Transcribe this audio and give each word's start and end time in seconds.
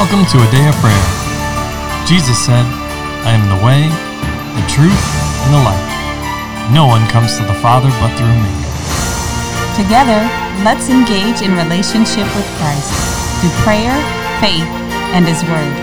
Welcome 0.00 0.24
to 0.32 0.38
a 0.38 0.50
day 0.50 0.66
of 0.66 0.74
prayer. 0.76 1.06
Jesus 2.06 2.38
said, 2.42 2.64
I 3.28 3.36
am 3.36 3.44
the 3.52 3.60
way, 3.62 3.84
the 4.56 4.66
truth, 4.66 4.96
and 5.44 5.52
the 5.52 5.60
life. 5.60 6.72
No 6.72 6.86
one 6.86 7.06
comes 7.10 7.36
to 7.36 7.44
the 7.44 7.52
Father 7.60 7.90
but 8.00 8.08
through 8.16 8.32
me. 8.32 8.48
Together, 9.76 10.24
let's 10.64 10.88
engage 10.88 11.42
in 11.42 11.52
relationship 11.52 12.24
with 12.34 12.48
Christ 12.56 12.88
through 13.42 13.50
prayer, 13.60 13.92
faith, 14.40 14.64
and 15.12 15.28
His 15.28 15.44
Word. 15.44 15.76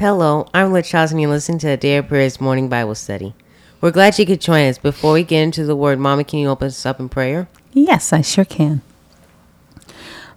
Hello, 0.00 0.48
I'm 0.52 0.72
Liz 0.72 0.88
Charles, 0.88 1.12
and 1.12 1.20
you're 1.20 1.30
listening 1.30 1.60
to 1.60 1.68
a 1.68 1.76
Day 1.76 1.98
of 1.98 2.08
Prayers 2.08 2.40
morning 2.40 2.68
Bible 2.68 2.96
study. 2.96 3.36
We're 3.80 3.90
glad 3.90 4.18
you 4.18 4.24
could 4.24 4.40
join 4.40 4.66
us. 4.66 4.78
Before 4.78 5.12
we 5.12 5.22
get 5.22 5.42
into 5.42 5.64
the 5.64 5.76
Word, 5.76 5.98
Mama, 5.98 6.24
can 6.24 6.38
you 6.38 6.48
open 6.48 6.68
us 6.68 6.86
up 6.86 6.98
in 6.98 7.08
prayer? 7.08 7.48
Yes, 7.72 8.12
I 8.12 8.22
sure 8.22 8.46
can. 8.46 8.80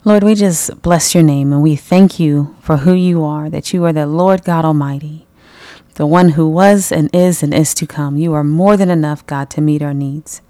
Lord, 0.04 0.24
we 0.24 0.36
just 0.36 0.82
bless 0.82 1.14
your 1.16 1.24
name 1.24 1.54
and 1.54 1.62
we 1.62 1.76
thank 1.76 2.20
you 2.20 2.56
for 2.62 2.78
who 2.78 2.94
you 2.94 3.24
are, 3.24 3.50
that 3.50 3.74
you 3.74 3.86
are 3.86 3.94
the 3.94 4.06
Lord 4.06 4.44
God 4.44 4.66
Almighty, 4.66 5.26
the 5.96 6.06
one 6.06 6.30
who 6.30 6.50
was 6.50 6.92
and 6.92 7.14
is 7.14 7.42
and 7.42 7.54
is 7.54 7.74
to 7.76 7.88
come. 7.88 8.18
You 8.18 8.34
are 8.34 8.44
more 8.44 8.76
than 8.76 8.90
enough, 8.90 9.26
God, 9.26 9.50
to 9.52 9.62
meet 9.62 9.82
our 9.82 9.94
needs. 9.94 10.42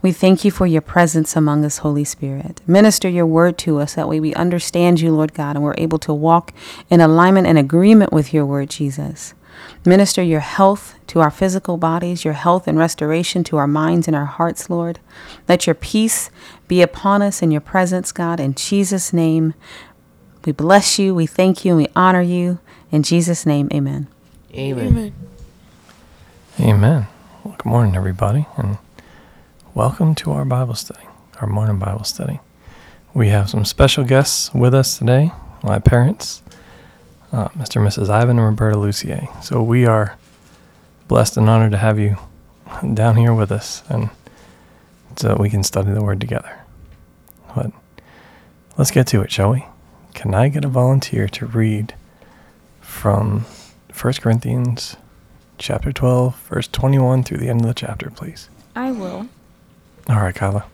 We 0.00 0.12
thank 0.12 0.44
you 0.44 0.50
for 0.50 0.66
your 0.66 0.82
presence 0.82 1.36
among 1.36 1.64
us, 1.64 1.78
Holy 1.78 2.04
Spirit. 2.04 2.60
Minister 2.66 3.08
your 3.08 3.26
word 3.26 3.58
to 3.58 3.78
us. 3.78 3.94
That 3.94 4.08
way 4.08 4.20
we 4.20 4.34
understand 4.34 5.00
you, 5.00 5.12
Lord 5.12 5.34
God, 5.34 5.56
and 5.56 5.64
we're 5.64 5.74
able 5.78 5.98
to 6.00 6.12
walk 6.12 6.52
in 6.90 7.00
alignment 7.00 7.46
and 7.46 7.58
agreement 7.58 8.12
with 8.12 8.34
your 8.34 8.44
word, 8.44 8.70
Jesus. 8.70 9.34
Minister 9.84 10.22
your 10.22 10.40
health 10.40 10.94
to 11.08 11.20
our 11.20 11.30
physical 11.30 11.76
bodies, 11.76 12.24
your 12.24 12.34
health 12.34 12.68
and 12.68 12.78
restoration 12.78 13.42
to 13.44 13.56
our 13.56 13.66
minds 13.66 14.06
and 14.06 14.16
our 14.16 14.26
hearts, 14.26 14.70
Lord. 14.70 15.00
Let 15.48 15.66
your 15.66 15.74
peace 15.74 16.30
be 16.68 16.82
upon 16.82 17.22
us 17.22 17.42
in 17.42 17.50
your 17.50 17.60
presence, 17.60 18.12
God. 18.12 18.40
In 18.40 18.54
Jesus' 18.54 19.12
name, 19.12 19.54
we 20.44 20.52
bless 20.52 20.98
you, 20.98 21.14
we 21.14 21.26
thank 21.26 21.64
you, 21.64 21.72
and 21.72 21.82
we 21.82 21.88
honor 21.94 22.22
you. 22.22 22.58
In 22.90 23.02
Jesus' 23.02 23.44
name, 23.46 23.68
amen. 23.72 24.06
Amen. 24.54 25.14
Amen. 26.60 27.06
Well, 27.44 27.54
good 27.56 27.64
morning, 27.66 27.96
everybody, 27.96 28.46
and 28.56 28.78
welcome 29.74 30.14
to 30.16 30.32
our 30.32 30.44
Bible 30.44 30.74
study, 30.74 31.06
our 31.40 31.46
morning 31.46 31.78
Bible 31.78 32.04
study. 32.04 32.40
We 33.14 33.28
have 33.28 33.50
some 33.50 33.64
special 33.64 34.04
guests 34.04 34.52
with 34.54 34.74
us 34.74 34.98
today, 34.98 35.32
my 35.62 35.78
parents, 35.78 36.42
uh, 37.32 37.48
Mr. 37.50 37.76
and 37.76 37.88
Mrs. 37.88 38.10
Ivan 38.10 38.38
and 38.38 38.46
Roberta 38.46 38.78
Lucier. 38.78 39.26
So 39.42 39.62
we 39.62 39.86
are 39.86 40.16
blessed 41.08 41.36
and 41.36 41.48
honored 41.48 41.72
to 41.72 41.78
have 41.78 41.98
you 41.98 42.16
down 42.94 43.16
here 43.16 43.34
with 43.34 43.50
us, 43.50 43.82
and 43.88 44.10
so 45.16 45.36
we 45.38 45.50
can 45.50 45.62
study 45.62 45.92
the 45.92 46.02
Word 46.02 46.20
together. 46.20 46.60
But 47.54 47.72
let's 48.76 48.90
get 48.90 49.06
to 49.08 49.22
it, 49.22 49.30
shall 49.30 49.52
we? 49.52 49.64
Can 50.14 50.34
I 50.34 50.48
get 50.48 50.64
a 50.64 50.68
volunteer 50.68 51.28
to 51.28 51.46
read 51.46 51.94
from 52.80 53.46
1 53.98 54.12
Corinthians 54.14 54.96
chapter 55.58 55.92
12, 55.92 56.36
verse 56.48 56.68
21 56.68 57.22
through 57.24 57.38
the 57.38 57.48
end 57.48 57.60
of 57.60 57.66
the 57.66 57.74
chapter, 57.74 58.10
please? 58.10 58.48
I 58.74 58.90
will. 58.90 59.28
All 60.08 60.16
right, 60.16 60.34
Kyla. 60.34 60.64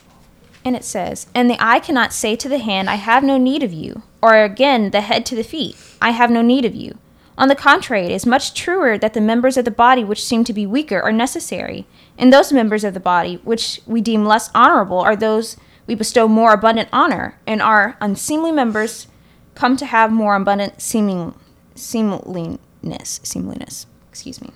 And 0.65 0.75
it 0.77 0.85
says, 0.85 1.27
And 1.35 1.49
the 1.49 1.57
eye 1.61 1.81
cannot 1.81 2.13
say 2.13 2.37
to 2.37 2.49
the 2.49 2.59
hand, 2.59 2.91
I 2.91 2.97
have 2.97 3.23
no 3.23 3.39
need 3.39 3.63
of 3.63 3.73
you, 3.73 4.03
or 4.21 4.43
again 4.43 4.91
the 4.91 5.01
head 5.01 5.25
to 5.27 5.35
the 5.35 5.45
feet, 5.45 5.77
I 6.01 6.11
have 6.11 6.31
no 6.31 6.43
need 6.43 6.65
of 6.65 6.75
you. 6.75 6.99
On 7.37 7.49
the 7.49 7.55
contrary, 7.55 8.05
it 8.05 8.11
is 8.11 8.27
much 8.27 8.53
truer 8.53 8.99
that 8.99 9.15
the 9.15 9.21
members 9.21 9.57
of 9.57 9.65
the 9.65 9.71
body 9.71 10.03
which 10.03 10.25
seem 10.25 10.43
to 10.45 10.53
be 10.53 10.67
weaker 10.67 11.01
are 11.01 11.13
necessary, 11.13 11.87
and 12.19 12.33
those 12.33 12.53
members 12.53 12.83
of 12.83 12.95
the 12.95 13.01
body 13.01 13.37
which 13.45 13.81
we 13.87 14.01
deem 14.01 14.25
less 14.25 14.51
honorable 14.55 14.99
are 14.99 15.15
those 15.15 15.57
we 15.87 15.95
bestow 15.95 16.27
more 16.27 16.53
abundant 16.53 16.89
honor, 16.93 17.39
and 17.47 17.63
our 17.63 17.97
unseemly 18.01 18.53
members 18.53 19.07
come 19.55 19.77
to 19.77 19.87
have 19.87 20.11
more 20.11 20.35
abundant 20.35 20.83
seeming 20.83 21.35
seemliness. 21.77 23.21
Seemliness. 23.23 23.87
Excuse 24.11 24.43
me. 24.43 24.51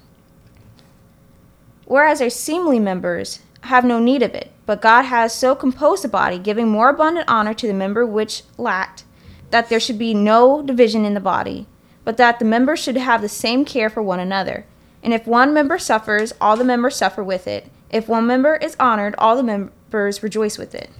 Whereas 1.87 2.21
our 2.21 2.31
seemly 2.31 2.79
members 2.79 3.41
have 3.63 3.85
no 3.85 3.99
need 3.99 4.23
of 4.23 4.35
it, 4.35 4.53
but 4.67 4.83
God 4.83 5.03
has 5.03 5.35
so 5.35 5.55
composed 5.55 6.03
the 6.03 6.09
body, 6.09 6.39
giving 6.39 6.69
more 6.69 6.89
abundant 6.89 7.29
honor 7.29 7.55
to 7.55 7.67
the 7.67 7.73
member 7.73 8.05
which 8.05 8.43
lacked, 8.59 9.05
that 9.53 9.69
there 9.69 9.79
should 9.79 9.99
be 9.99 10.15
no 10.15 10.63
division 10.63 11.05
in 11.05 11.15
the 11.15 11.21
body, 11.21 11.67
but 12.05 12.17
that 12.17 12.39
the 12.39 12.45
members 12.45 12.81
should 12.81 12.97
have 12.97 13.21
the 13.21 13.29
same 13.29 13.65
care 13.65 13.89
for 13.89 14.03
one 14.03 14.19
another. 14.19 14.65
And 15.03 15.13
if 15.13 15.27
one 15.27 15.55
member 15.55 15.79
suffers, 15.79 16.33
all 16.41 16.57
the 16.57 16.65
members 16.65 16.97
suffer 16.97 17.23
with 17.23 17.47
it. 17.47 17.71
If 17.91 18.09
one 18.09 18.27
member 18.27 18.57
is 18.57 18.77
honored, 18.81 19.15
all 19.19 19.37
the 19.37 19.43
members 19.43 20.23
rejoice 20.23 20.59
with 20.59 20.75
it. 20.75 20.91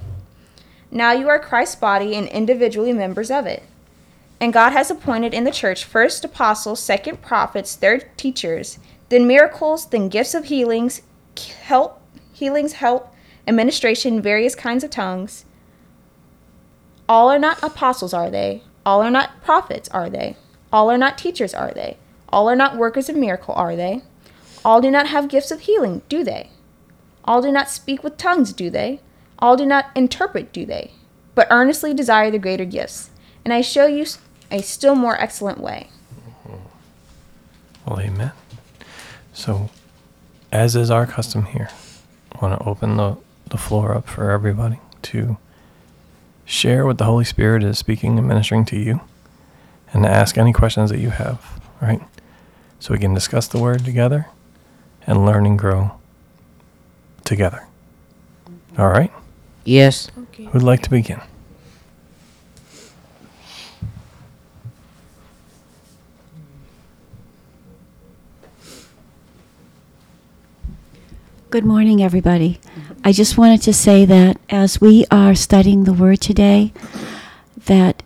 Now 0.91 1.13
you 1.13 1.29
are 1.29 1.39
Christ's 1.39 1.77
body 1.77 2.15
and 2.15 2.29
individually 2.29 2.93
members 2.93 3.31
of 3.31 3.47
it. 3.47 3.63
And 4.39 4.53
God 4.53 4.73
has 4.73 4.91
appointed 4.91 5.33
in 5.33 5.45
the 5.45 5.51
church 5.51 5.85
first 5.85 6.25
apostles, 6.25 6.81
second 6.81 7.23
prophets, 7.23 7.75
third 7.75 8.07
teachers, 8.19 8.79
then 9.09 9.27
miracles, 9.27 9.87
then 9.87 10.09
gifts 10.11 10.35
of 10.35 10.47
healings, 10.47 11.01
help, 11.63 12.03
healings, 12.35 12.75
help, 12.75 13.15
administration, 13.47 14.21
various 14.21 14.55
kinds 14.55 14.85
of 14.85 14.91
tongues. 14.91 15.47
All 17.09 17.31
are 17.31 17.39
not 17.39 17.63
apostles, 17.63 18.15
are 18.15 18.31
they? 18.31 18.63
All 18.85 19.03
are 19.03 19.11
not 19.11 19.43
prophets, 19.43 19.89
are 19.91 20.11
they? 20.11 20.37
All 20.73 20.91
are 20.91 20.99
not 20.99 21.19
teachers, 21.19 21.55
are 21.55 21.73
they? 21.73 21.97
All 22.29 22.49
are 22.49 22.57
not 22.57 22.77
workers 22.77 23.09
of 23.09 23.17
miracle, 23.17 23.55
are 23.55 23.77
they? 23.77 24.03
All 24.65 24.81
do 24.81 24.91
not 24.91 25.09
have 25.09 25.29
gifts 25.29 25.51
of 25.51 25.61
healing, 25.61 26.03
do 26.09 26.25
they? 26.25 26.51
All 27.25 27.43
do 27.43 27.53
not 27.53 27.71
speak 27.71 28.03
with 28.03 28.17
tongues, 28.17 28.53
do 28.53 28.71
they? 28.71 29.01
All 29.39 29.57
do 29.57 29.67
not 29.67 29.91
interpret, 29.95 30.53
do 30.53 30.65
they? 30.65 30.93
But 31.35 31.49
earnestly 31.51 31.93
desire 31.93 32.31
the 32.31 32.39
greater 32.39 32.65
gifts. 32.65 33.11
And 33.45 33.53
I 33.53 33.61
show 33.61 33.87
you 33.87 34.07
a 34.51 34.63
still 34.63 34.95
more 34.95 35.21
excellent 35.21 35.59
way. 35.59 35.89
Well, 37.87 38.01
amen. 38.01 38.33
So, 39.33 39.71
as 40.53 40.77
is 40.77 40.91
our 40.91 41.07
custom 41.07 41.47
here, 41.47 41.71
I 42.33 42.39
want 42.45 42.61
to 42.61 42.69
open 42.69 42.97
the, 42.97 43.17
the 43.49 43.59
floor 43.59 43.95
up 43.95 44.09
for 44.09 44.31
everybody 44.31 44.79
to 45.03 45.37
share 46.45 46.87
what 46.87 46.99
the 46.99 47.05
Holy 47.05 47.25
Spirit 47.25 47.63
is 47.63 47.79
speaking 47.79 48.19
and 48.19 48.27
ministering 48.27 48.65
to 48.67 48.77
you 48.77 49.01
and 49.93 50.05
to 50.05 50.09
ask 50.09 50.39
any 50.39 50.53
questions 50.53 50.91
that 50.91 50.99
you 50.99 51.11
have, 51.11 51.61
right? 51.81 52.01
So 52.81 52.93
we 52.93 52.99
can 52.99 53.15
discuss 53.15 53.47
the 53.47 53.59
word 53.59 53.85
together 53.85 54.27
and 55.07 55.25
learn 55.25 55.47
and 55.47 55.59
grow 55.59 55.93
together. 57.25 57.67
All 58.79 58.89
right? 58.89 59.13
Yes. 59.65 60.11
Okay. 60.19 60.45
Who'd 60.47 60.63
like 60.63 60.83
to 60.83 60.91
begin? 60.91 61.21
Good 71.53 71.67
morning, 71.67 72.03
everybody. 72.03 72.59
I 73.05 73.13
just 73.13 73.37
wanted 73.37 73.61
to 73.65 73.75
say 73.75 74.07
that 74.07 74.41
as 74.49 74.81
we 74.81 75.05
are 75.11 75.35
studying 75.35 75.85
the 75.85 75.93
Word 75.93 76.23
today, 76.23 76.73
that 77.67 78.03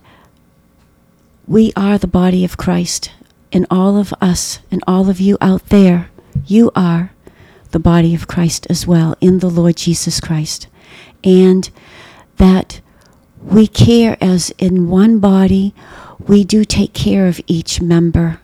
we 1.47 1.73
are 1.77 1.97
the 1.97 2.09
body 2.09 2.45
of 2.45 2.57
Christ, 2.57 3.13
and 3.53 3.65
all 3.71 3.99
of 3.99 4.13
us 4.21 4.59
and 4.69 4.83
all 4.89 5.09
of 5.09 5.21
you 5.21 5.39
out 5.41 5.69
there, 5.69 6.11
you 6.45 6.73
are 6.75 7.13
the 7.71 7.79
body 7.79 8.17
of 8.17 8.27
Christ 8.27 8.67
as 8.69 8.85
well 8.85 9.15
in 9.21 9.39
the 9.39 9.49
Lord 9.49 9.77
Jesus 9.77 10.19
Christ. 10.19 10.67
And 11.23 11.71
that 12.39 12.81
we 13.41 13.69
care 13.69 14.17
as 14.21 14.51
in 14.59 14.89
one 14.89 15.21
body, 15.21 15.73
we 16.19 16.43
do 16.43 16.65
take 16.65 16.95
care 16.95 17.29
of 17.29 17.41
each 17.47 17.81
member. 17.81 18.41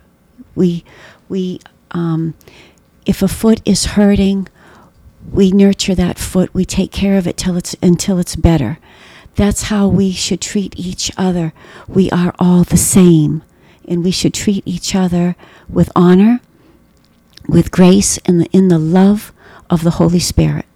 We, 0.55 0.85
we, 1.29 1.59
um, 1.91 2.35
if 3.05 3.21
a 3.21 3.27
foot 3.27 3.61
is 3.65 3.85
hurting, 3.97 4.47
we 5.31 5.51
nurture 5.51 5.95
that 5.95 6.19
foot. 6.19 6.53
We 6.55 6.65
take 6.65 6.93
care 6.93 7.17
of 7.17 7.27
it 7.27 7.37
till 7.37 7.57
it's 7.57 7.77
until 7.83 8.19
it's 8.19 8.37
better. 8.37 8.79
That's 9.35 9.65
how 9.65 9.89
we 9.89 10.13
should 10.13 10.41
treat 10.41 10.79
each 10.79 11.11
other. 11.17 11.53
We 11.89 12.11
are 12.11 12.35
all 12.39 12.65
the 12.65 12.77
same, 12.77 13.43
and 13.89 14.05
we 14.05 14.11
should 14.11 14.35
treat 14.35 14.63
each 14.67 14.95
other 14.95 15.37
with 15.69 15.91
honor, 15.97 16.41
with 17.49 17.71
grace, 17.71 18.19
and 18.27 18.43
the, 18.43 18.47
in 18.53 18.69
the 18.69 18.79
love 18.79 19.33
of 19.71 19.85
the 19.85 19.93
Holy 19.93 20.19
Spirit. 20.19 20.67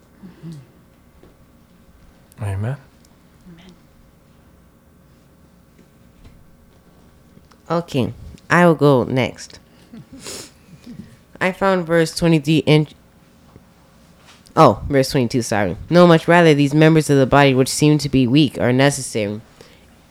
Mm-hmm. 0.47 2.45
Amen. 2.45 2.77
Okay, 7.69 8.15
I 8.49 8.65
will 8.65 8.75
go 8.75 9.05
next. 9.05 9.59
I 11.41 11.53
found 11.53 11.87
verse 11.87 12.15
23 12.15 12.59
in. 12.59 12.89
Oh, 14.59 14.83
verse 14.89 15.11
22, 15.11 15.43
sorry. 15.43 15.77
No, 15.91 16.07
much 16.07 16.27
rather, 16.27 16.55
these 16.55 16.73
members 16.73 17.11
of 17.11 17.19
the 17.19 17.27
body 17.27 17.55
which 17.55 17.69
seem 17.69 17.99
to 17.99 18.09
be 18.09 18.27
weak 18.27 18.59
are 18.59 18.73
necessary. 18.73 19.43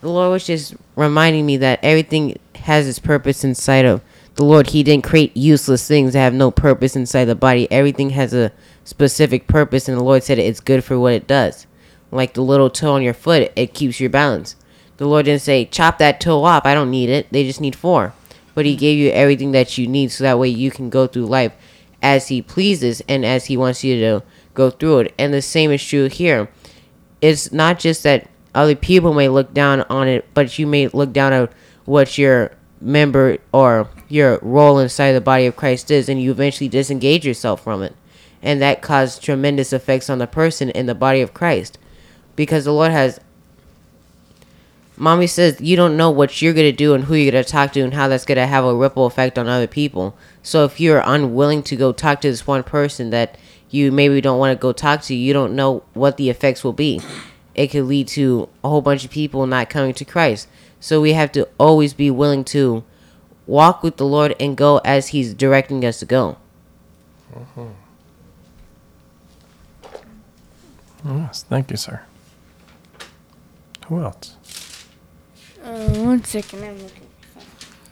The 0.02 0.10
Lord 0.10 0.34
was 0.34 0.46
just 0.46 0.76
reminding 0.96 1.48
me 1.48 1.58
that 1.58 1.80
everything 1.82 2.38
has 2.54 2.88
its 2.88 3.00
purpose 3.00 3.44
inside 3.44 3.86
of 3.86 4.02
the 4.36 4.46
Lord. 4.46 4.68
He 4.70 4.84
didn't 4.84 5.04
create 5.04 5.36
useless 5.36 5.88
things 5.88 6.14
that 6.14 6.20
have 6.20 6.34
no 6.36 6.52
purpose 6.52 6.96
inside 6.96 7.26
the 7.26 7.34
body. 7.34 7.72
Everything 7.72 8.12
has 8.12 8.36
a 8.36 8.52
specific 8.84 9.48
purpose, 9.48 9.90
and 9.90 9.98
the 9.98 10.04
Lord 10.04 10.22
said 10.22 10.38
it's 10.38 10.60
good 10.60 10.84
for 10.84 11.00
what 11.00 11.14
it 11.14 11.26
does. 11.26 11.66
like 12.12 12.36
the 12.36 12.42
little 12.42 12.70
toe 12.70 12.94
on 12.94 13.02
your 13.02 13.16
foot, 13.16 13.52
it 13.56 13.74
keeps 13.74 14.00
your 14.00 14.12
balance. 14.12 14.56
The 14.98 15.08
Lord 15.08 15.26
didn't 15.26 15.42
say, 15.42 15.66
chop 15.66 15.98
that 15.98 16.22
toe 16.22 16.44
off. 16.44 16.66
I 16.66 16.76
don't 16.76 16.92
need 16.92 17.10
it. 17.10 17.28
They 17.32 17.44
just 17.44 17.60
need 17.60 17.76
four. 17.76 18.14
But 18.54 18.66
He 18.66 18.76
gave 18.76 19.00
you 19.00 19.10
everything 19.10 19.54
that 19.54 19.78
you 19.78 19.88
need 19.88 20.12
so 20.12 20.24
that 20.24 20.38
way 20.38 20.50
you 20.50 20.70
can 20.70 20.92
go 20.92 21.08
through 21.08 21.26
life 21.26 21.54
as 22.02 22.28
He 22.28 22.44
pleases 22.44 23.02
and 23.10 23.26
as 23.26 23.48
He 23.48 23.58
wants 23.58 23.84
you 23.84 24.00
to 24.00 24.24
go 24.56 24.72
through 24.72 25.00
it. 25.00 25.14
And 25.20 25.34
the 25.34 25.42
same 25.42 25.72
is 25.72 25.86
true 25.86 26.10
here. 26.10 26.50
It's 27.22 27.52
not 27.52 27.80
just 27.80 28.04
that 28.04 28.28
other 28.56 28.76
people 28.76 29.14
may 29.14 29.30
look 29.30 29.54
down 29.54 29.82
on 29.84 30.08
it, 30.08 30.26
but 30.34 30.58
you 30.58 30.66
may 30.66 30.88
look 30.88 31.14
down 31.14 31.34
at 31.34 31.52
what 31.86 32.18
your 32.18 32.52
member 32.82 33.38
or 33.52 33.90
your 34.08 34.40
role 34.42 34.80
inside 34.80 35.14
the 35.14 35.22
body 35.22 35.46
of 35.46 35.56
Christ 35.56 35.92
is, 35.92 36.10
and 36.10 36.22
you 36.22 36.32
eventually 36.32 36.70
disengage 36.70 37.26
yourself 37.26 37.64
from 37.64 37.84
it. 37.84 37.96
And 38.42 38.62
that 38.62 38.82
causes 38.82 39.20
tremendous 39.20 39.74
effects 39.74 40.10
on 40.10 40.20
the 40.20 40.28
person 40.28 40.70
in 40.70 40.86
the 40.86 40.96
body 40.96 41.22
of 41.22 41.34
Christ. 41.34 41.78
Because 42.36 42.66
the 42.66 42.74
Lord 42.74 42.92
has 42.92 43.20
Mommy 44.98 45.28
says 45.28 45.60
you 45.60 45.76
don't 45.76 45.98
know 45.98 46.10
what 46.10 46.42
you're 46.42 46.54
going 46.54 46.72
to 46.72 46.72
do 46.72 46.94
and 46.94 47.06
who 47.06 47.16
you're 47.16 47.32
going 47.32 47.44
to 47.44 47.50
talk 47.50 47.74
to 47.74 47.82
and 47.82 47.94
how 47.94 48.08
that's 48.08 48.26
going 48.26 48.38
to 48.38 48.48
have 48.48 48.64
a 48.64 48.76
ripple 48.76 49.06
effect 49.06 49.38
on 49.38 49.48
other 49.48 49.68
people. 49.68 50.18
So 50.42 50.64
if 50.64 50.80
you're 50.80 51.04
unwilling 51.06 51.64
to 51.64 51.76
go 51.76 51.92
talk 51.92 52.22
to 52.22 52.30
this 52.30 52.48
one 52.48 52.64
person 52.64 53.10
that 53.10 53.38
you 53.76 53.92
maybe 53.92 54.22
don't 54.22 54.40
want 54.40 54.58
to 54.58 54.62
go 54.62 54.72
talk 54.72 55.02
to, 55.04 55.16
you 55.16 55.34
don't 55.34 55.56
know 55.56 55.84
what 55.94 56.18
the 56.18 56.30
effects 56.30 56.64
will 56.64 56.74
be. 56.74 57.02
It 57.54 57.68
could 57.68 57.84
lead 57.86 58.08
to 58.10 58.50
a 58.64 58.70
whole 58.70 58.82
bunch 58.82 59.06
of 59.06 59.12
people 59.12 59.46
not 59.46 59.70
coming 59.70 59.94
to 59.96 60.06
Christ. 60.06 60.48
So 60.80 61.02
we 61.02 61.14
have 61.14 61.32
to 61.34 61.48
always 61.58 61.94
be 61.94 62.10
willing 62.10 62.44
to 62.46 62.84
walk 63.48 63.84
with 63.84 63.98
the 63.98 64.06
Lord 64.06 64.36
and 64.40 64.56
go 64.58 64.80
as 64.86 65.10
He's 65.10 65.34
directing 65.34 65.84
us 65.86 66.00
to 66.00 66.06
go. 66.06 66.38
Yes, 71.06 71.44
thank 71.44 71.70
you, 71.70 71.78
sir. 71.78 72.02
Who 73.88 74.02
else? 74.02 74.36
Uh, 75.64 75.90
one 76.00 76.24
second, 76.24 76.64
I'm 76.64 76.78
looking 76.82 77.08
for 77.34 77.42
something. 77.42 77.86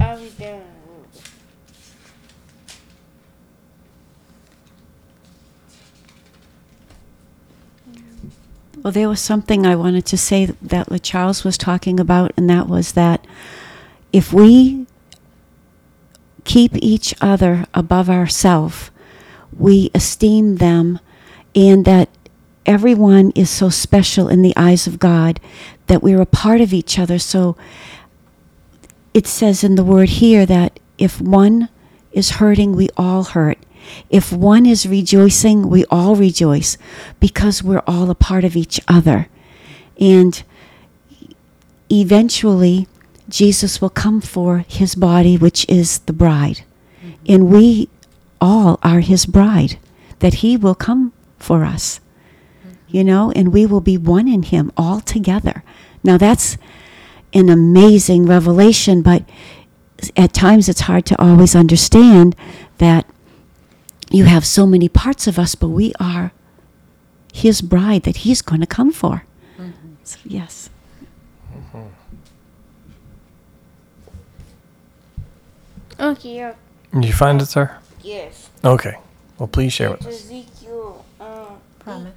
I'll 0.00 0.18
be 0.18 0.28
there 0.30 0.54
in 0.54 0.60
a 0.60 0.64
little 0.64 1.06
bit. 1.12 1.22
Well, 8.82 8.92
there 8.92 9.10
was 9.10 9.20
something 9.20 9.66
I 9.66 9.76
wanted 9.76 10.06
to 10.06 10.16
say 10.16 10.46
that 10.46 11.02
Charles 11.02 11.44
was 11.44 11.58
talking 11.58 12.00
about, 12.00 12.32
and 12.36 12.48
that 12.48 12.66
was 12.66 12.92
that 12.92 13.26
if 14.10 14.32
we 14.32 14.86
keep 16.44 16.72
each 16.76 17.14
other 17.20 17.66
above 17.74 18.08
ourselves, 18.08 18.90
we 19.56 19.90
esteem 19.94 20.56
them, 20.56 20.98
and 21.54 21.84
that 21.84 22.08
everyone 22.64 23.32
is 23.34 23.50
so 23.50 23.68
special 23.68 24.28
in 24.28 24.40
the 24.40 24.56
eyes 24.56 24.86
of 24.86 24.98
God 24.98 25.40
that 25.86 26.02
we're 26.02 26.22
a 26.22 26.26
part 26.26 26.62
of 26.62 26.72
each 26.72 26.98
other. 26.98 27.18
So 27.18 27.58
it 29.12 29.26
says 29.26 29.62
in 29.62 29.74
the 29.74 29.84
word 29.84 30.08
here 30.08 30.46
that 30.46 30.80
if 30.96 31.20
one 31.20 31.68
is 32.12 32.30
hurting, 32.30 32.74
we 32.74 32.88
all 32.96 33.24
hurt. 33.24 33.58
If 34.08 34.32
one 34.32 34.66
is 34.66 34.86
rejoicing, 34.86 35.68
we 35.68 35.84
all 35.86 36.16
rejoice 36.16 36.78
because 37.18 37.62
we're 37.62 37.82
all 37.86 38.10
a 38.10 38.14
part 38.14 38.44
of 38.44 38.56
each 38.56 38.80
other. 38.88 39.28
And 39.98 40.42
eventually, 41.90 42.86
Jesus 43.28 43.80
will 43.80 43.90
come 43.90 44.20
for 44.20 44.64
his 44.68 44.94
body, 44.94 45.36
which 45.36 45.68
is 45.68 45.98
the 46.00 46.12
bride. 46.12 46.62
Mm-hmm. 47.04 47.24
And 47.28 47.50
we 47.50 47.88
all 48.40 48.78
are 48.82 49.00
his 49.00 49.26
bride, 49.26 49.78
that 50.18 50.34
he 50.34 50.56
will 50.56 50.74
come 50.74 51.12
for 51.38 51.64
us, 51.64 52.00
mm-hmm. 52.60 52.74
you 52.88 53.04
know, 53.04 53.32
and 53.36 53.52
we 53.52 53.66
will 53.66 53.80
be 53.80 53.96
one 53.96 54.28
in 54.28 54.42
him 54.42 54.72
all 54.76 55.00
together. 55.00 55.62
Now, 56.02 56.16
that's 56.16 56.56
an 57.32 57.48
amazing 57.48 58.26
revelation, 58.26 59.02
but 59.02 59.22
at 60.16 60.32
times 60.32 60.68
it's 60.68 60.82
hard 60.82 61.06
to 61.06 61.22
always 61.22 61.54
understand 61.54 62.34
that 62.78 63.06
you 64.10 64.24
have 64.24 64.44
so 64.44 64.66
many 64.66 64.88
parts 64.88 65.26
of 65.26 65.38
us, 65.38 65.54
but 65.54 65.68
we 65.68 65.92
are 66.00 66.32
his 67.32 67.62
bride 67.62 68.02
that 68.02 68.18
he's 68.18 68.42
going 68.42 68.60
to 68.60 68.66
come 68.66 68.92
for. 68.92 69.24
So, 70.04 70.18
yes. 70.24 70.68
Okay, 75.98 76.36
yeah. 76.36 76.54
Did 76.94 77.04
you 77.04 77.12
find 77.12 77.40
it, 77.42 77.46
sir? 77.46 77.76
Yes. 78.02 78.48
Okay. 78.64 78.94
Well, 79.38 79.48
please 79.48 79.72
share 79.72 79.90
with 79.90 80.06
It's 80.06 80.16
us. 80.16 80.24
Ezekiel. 80.24 81.04
Um, 81.20 81.46
Promise. 81.78 82.12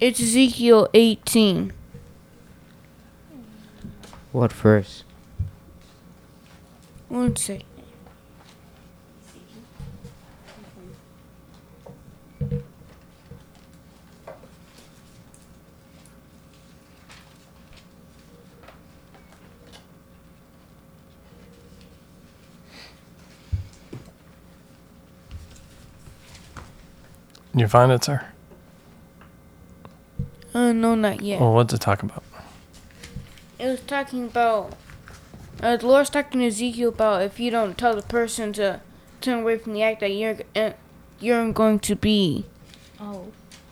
it's 0.00 0.20
Ezekiel 0.20 0.88
18. 0.94 1.72
What 4.32 4.52
verse? 4.52 5.04
One 7.08 7.36
second. 7.36 7.64
Did 27.56 27.62
you 27.62 27.68
find 27.68 27.90
it, 27.90 28.04
sir? 28.04 28.22
Uh, 30.52 30.72
no, 30.72 30.94
not 30.94 31.22
yet. 31.22 31.40
Well, 31.40 31.54
what's 31.54 31.72
it 31.72 31.80
talk 31.80 32.02
about? 32.02 32.22
It 33.58 33.64
was 33.64 33.80
talking 33.80 34.26
about. 34.26 34.74
Uh, 35.62 35.78
the 35.78 35.86
Lord's 35.86 36.10
talking 36.10 36.40
to 36.40 36.48
Ezekiel 36.48 36.90
about 36.90 37.22
if 37.22 37.40
you 37.40 37.50
don't 37.50 37.78
tell 37.78 37.96
the 37.96 38.02
person 38.02 38.52
to 38.54 38.82
turn 39.22 39.38
away 39.38 39.56
from 39.56 39.72
the 39.72 39.82
act 39.82 40.00
that 40.00 40.10
you're 40.10 40.36
uh, 40.54 40.72
you're 41.18 41.50
going 41.52 41.78
to 41.78 41.96
be. 41.96 42.44
Oh, 43.00 43.28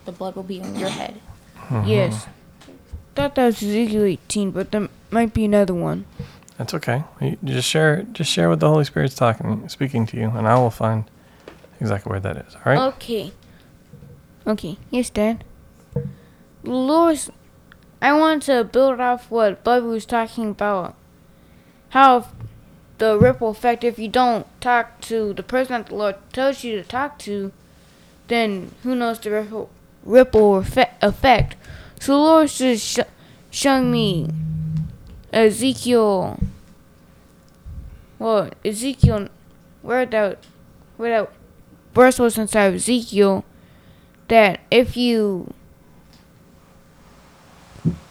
the 0.07 0.13
blood 0.13 0.35
will 0.35 0.45
be 0.45 0.63
on 0.63 0.77
your 0.77 0.89
head. 0.89 1.21
Yes. 1.85 2.27
Thought 3.15 3.35
that 3.35 3.45
was 3.45 3.63
Ezekiel 3.63 4.05
18, 4.05 4.51
but 4.51 4.73
there 4.73 4.89
might 5.11 5.35
be 5.35 5.45
another 5.45 5.75
one. 5.75 6.07
That's 6.57 6.73
okay. 6.73 7.05
You 7.21 7.37
you 7.43 7.53
just 7.53 7.69
share 7.69 8.05
just 8.15 8.31
share 8.33 8.49
what 8.49 8.61
the 8.61 8.69
Holy 8.69 8.85
Spirit's 8.85 9.15
talking 9.15 9.69
speaking 9.69 10.07
to 10.07 10.17
you, 10.17 10.31
and 10.31 10.49
I 10.49 10.57
will 10.57 10.71
find 10.71 11.05
exactly 11.83 12.09
where 12.09 12.21
that 12.21 12.38
is. 12.38 12.55
All 12.55 12.62
right. 12.64 12.79
Okay. 12.95 13.33
Okay. 14.47 14.77
Yes, 14.91 15.11
Dad. 15.11 15.45
Lord's. 16.63 17.31
I 18.03 18.13
want 18.13 18.43
to 18.45 18.65
build 18.65 19.01
off 19.01 19.31
what 19.31 19.65
Bubby 19.65 19.87
was 19.87 20.05
talking 20.05 20.51
about. 20.51 20.95
How 21.91 22.27
the 22.99 23.19
ripple 23.19 23.51
effect, 23.51 23.83
if 23.85 23.99
you 23.99 24.09
don't 24.09 24.47
talk 24.61 25.01
to 25.03 25.33
the 25.33 25.43
person 25.43 25.73
that 25.73 25.87
the 25.87 25.95
Lord 25.95 26.17
tells 26.33 26.63
you 26.65 26.77
to 26.77 26.83
talk 26.83 27.19
to, 27.21 27.53
then 28.29 28.73
who 28.83 28.95
knows 28.95 29.19
the 29.21 29.31
ripple, 29.31 29.71
ripple 30.05 30.59
effect. 30.59 31.57
So 32.01 32.21
Lord's 32.21 32.59
just 32.59 32.87
sh- 32.87 33.01
showing 33.51 33.91
me 33.91 34.29
Ezekiel. 35.33 36.39
Well, 38.19 38.51
Ezekiel, 38.65 39.29
where 39.83 40.05
that, 40.07 40.39
where 40.99 41.11
that 41.23 41.33
verse 41.95 42.19
was 42.19 42.37
inside 42.37 42.75
Ezekiel 42.75 43.45
that 44.28 44.61
if 44.71 44.97
you 44.97 45.52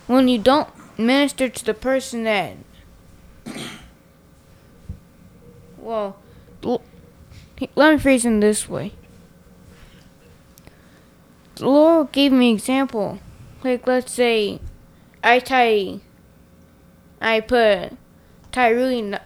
when 0.08 0.28
you 0.28 0.38
don't 0.38 0.70
minister 0.98 1.50
to 1.50 1.66
the 1.66 1.74
person 1.74 2.24
that 2.24 2.56
well 5.78 6.18
let 7.76 7.94
me 7.94 8.00
phrase 8.00 8.26
it 8.26 8.42
this 8.42 8.68
way. 8.68 8.94
The 11.56 11.68
lord 11.70 12.12
gave 12.12 12.32
me 12.32 12.52
example. 12.52 13.20
Like 13.64 13.86
let's 13.88 14.12
say 14.12 14.60
i 15.24 15.40
tie 15.40 16.00
i 17.22 17.40
put 17.40 17.94
tie 18.52 18.70
really 18.70 19.02
kn- 19.02 19.22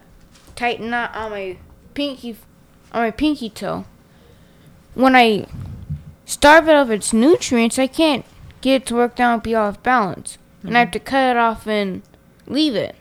tight 0.55 0.79
knot 0.79 1.15
on 1.15 1.31
my 1.31 1.57
pinky 1.93 2.35
on 2.91 3.03
my 3.03 3.11
pinky 3.11 3.49
toe. 3.49 3.85
When 4.93 5.15
i 5.15 5.47
starve 6.27 6.67
it 6.67 6.75
of 6.75 6.91
its 6.91 7.11
nutrients, 7.13 7.79
I 7.79 7.87
can't 7.87 8.23
get 8.61 8.83
it 8.83 8.85
to 8.87 8.95
work 8.95 9.15
down 9.15 9.35
and 9.35 9.43
be 9.43 9.55
off 9.55 9.81
balance. 9.81 10.37
And 10.61 10.77
I 10.77 10.81
have 10.81 10.91
to 10.91 10.99
cut 10.99 11.31
it 11.31 11.37
off 11.37 11.65
and 11.65 12.03
leave 12.45 12.75
it. 12.75 12.95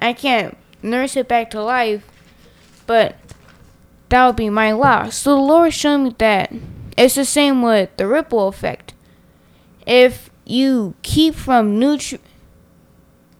I 0.00 0.12
can't 0.12 0.56
nurse 0.82 1.16
it 1.16 1.28
back 1.28 1.50
to 1.50 1.62
life, 1.62 2.04
but 2.86 3.16
that 4.08 4.26
would 4.26 4.36
be 4.36 4.50
my 4.50 4.72
loss. 4.72 5.16
So 5.18 5.36
the 5.36 5.42
Lord 5.42 5.72
showed 5.72 5.98
me 5.98 6.14
that 6.18 6.52
it's 6.96 7.14
the 7.14 7.24
same 7.24 7.62
with 7.62 7.96
the 7.96 8.06
ripple 8.06 8.48
effect. 8.48 8.94
If 9.86 10.30
you 10.44 10.94
keep 11.02 11.34
from 11.34 11.78
nutri, 11.78 12.18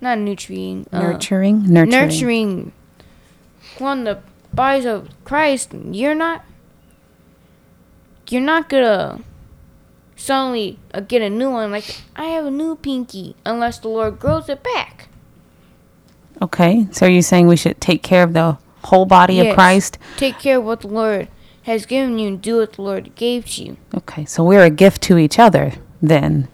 not 0.01 0.19
nutrient, 0.19 0.89
uh, 0.93 1.01
Nurturing, 1.01 1.63
nurturing. 1.73 1.91
nurturing 1.91 2.73
one 3.79 4.05
the 4.05 4.19
bodies 4.53 4.85
of 4.85 5.09
Christ, 5.25 5.73
you're 5.73 6.15
not 6.15 6.45
you're 8.35 8.43
not 8.43 8.69
gonna 8.69 9.21
suddenly 10.17 10.79
uh, 10.93 11.01
get 11.01 11.23
a 11.23 11.31
new 11.31 11.51
one. 11.51 11.71
Like 11.71 12.03
I 12.17 12.25
have 12.27 12.45
a 12.45 12.51
new 12.51 12.77
pinky, 12.77 13.37
unless 13.47 13.79
the 13.79 13.89
Lord 13.89 14.19
grows 14.19 14.49
it 14.49 14.63
back. 14.63 15.09
Okay. 16.43 16.89
So 16.91 17.07
you're 17.07 17.15
you 17.17 17.23
saying 17.23 17.47
we 17.47 17.57
should 17.57 17.81
take 17.81 18.03
care 18.03 18.25
of 18.25 18.33
the 18.33 18.59
whole 18.83 19.07
body 19.07 19.41
of 19.41 19.47
Yes. 19.47 19.55
Christ? 19.55 19.99
Take 20.17 20.39
care 20.39 20.59
of 20.59 20.65
what 20.65 20.81
the 20.83 20.89
Lord 20.89 21.29
has 21.63 21.87
given 21.87 22.19
you 22.19 22.29
and 22.29 22.43
do 22.43 22.59
what 22.59 22.75
the 22.75 22.83
Lord 22.83 23.15
gave 23.15 23.47
to 23.53 23.65
you. 23.65 23.77
Okay. 23.97 24.25
So 24.25 24.45
we're 24.45 24.65
a 24.65 24.71
gift 24.71 25.01
to 25.03 25.17
each 25.17 25.39
other 25.39 25.73
then. 26.03 26.49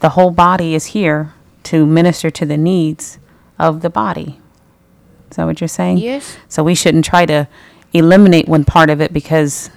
The 0.00 0.10
whole 0.10 0.30
body 0.30 0.74
is 0.74 0.86
here 0.86 1.32
to 1.64 1.86
minister 1.86 2.30
to 2.30 2.46
the 2.46 2.56
needs 2.56 3.18
of 3.58 3.82
the 3.82 3.90
body. 3.90 4.40
Is 5.30 5.36
that 5.36 5.44
what 5.44 5.60
you're 5.60 5.68
saying? 5.68 5.98
Yes. 5.98 6.36
So 6.48 6.62
we 6.62 6.74
shouldn't 6.74 7.04
try 7.04 7.26
to 7.26 7.48
eliminate 7.92 8.48
one 8.48 8.64
part 8.64 8.90
of 8.90 9.00
it 9.00 9.12
because 9.12 9.70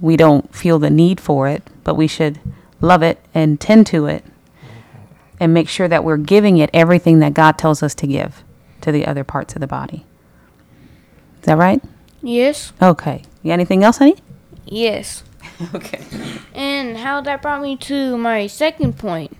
we 0.00 0.16
don't 0.16 0.54
feel 0.54 0.78
the 0.78 0.90
need 0.90 1.20
for 1.20 1.48
it, 1.48 1.62
but 1.84 1.94
we 1.94 2.06
should 2.06 2.40
love 2.80 3.02
it 3.02 3.18
and 3.34 3.60
tend 3.60 3.86
to 3.88 4.06
it 4.06 4.24
and 5.40 5.52
make 5.52 5.68
sure 5.68 5.88
that 5.88 6.04
we're 6.04 6.16
giving 6.16 6.58
it 6.58 6.70
everything 6.72 7.18
that 7.20 7.34
God 7.34 7.58
tells 7.58 7.82
us 7.82 7.94
to 7.96 8.06
give 8.06 8.42
to 8.80 8.92
the 8.92 9.06
other 9.06 9.24
parts 9.24 9.54
of 9.54 9.60
the 9.60 9.66
body. 9.66 10.04
Is 11.40 11.46
that 11.46 11.58
right? 11.58 11.82
Yes. 12.22 12.72
Okay. 12.80 13.22
You 13.42 13.50
got 13.50 13.54
anything 13.54 13.84
else, 13.84 13.98
honey? 13.98 14.16
Yes. 14.64 15.22
Okay. 15.74 16.04
And 16.52 16.98
how 16.98 17.22
that 17.22 17.40
brought 17.40 17.62
me 17.62 17.76
to 17.78 18.18
my 18.18 18.46
second 18.46 18.98
point, 18.98 19.34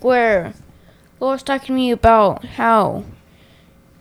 where 0.00 0.54
Lord's 1.20 1.44
talking 1.44 1.66
to 1.66 1.72
me 1.74 1.92
about 1.92 2.44
how 2.44 3.04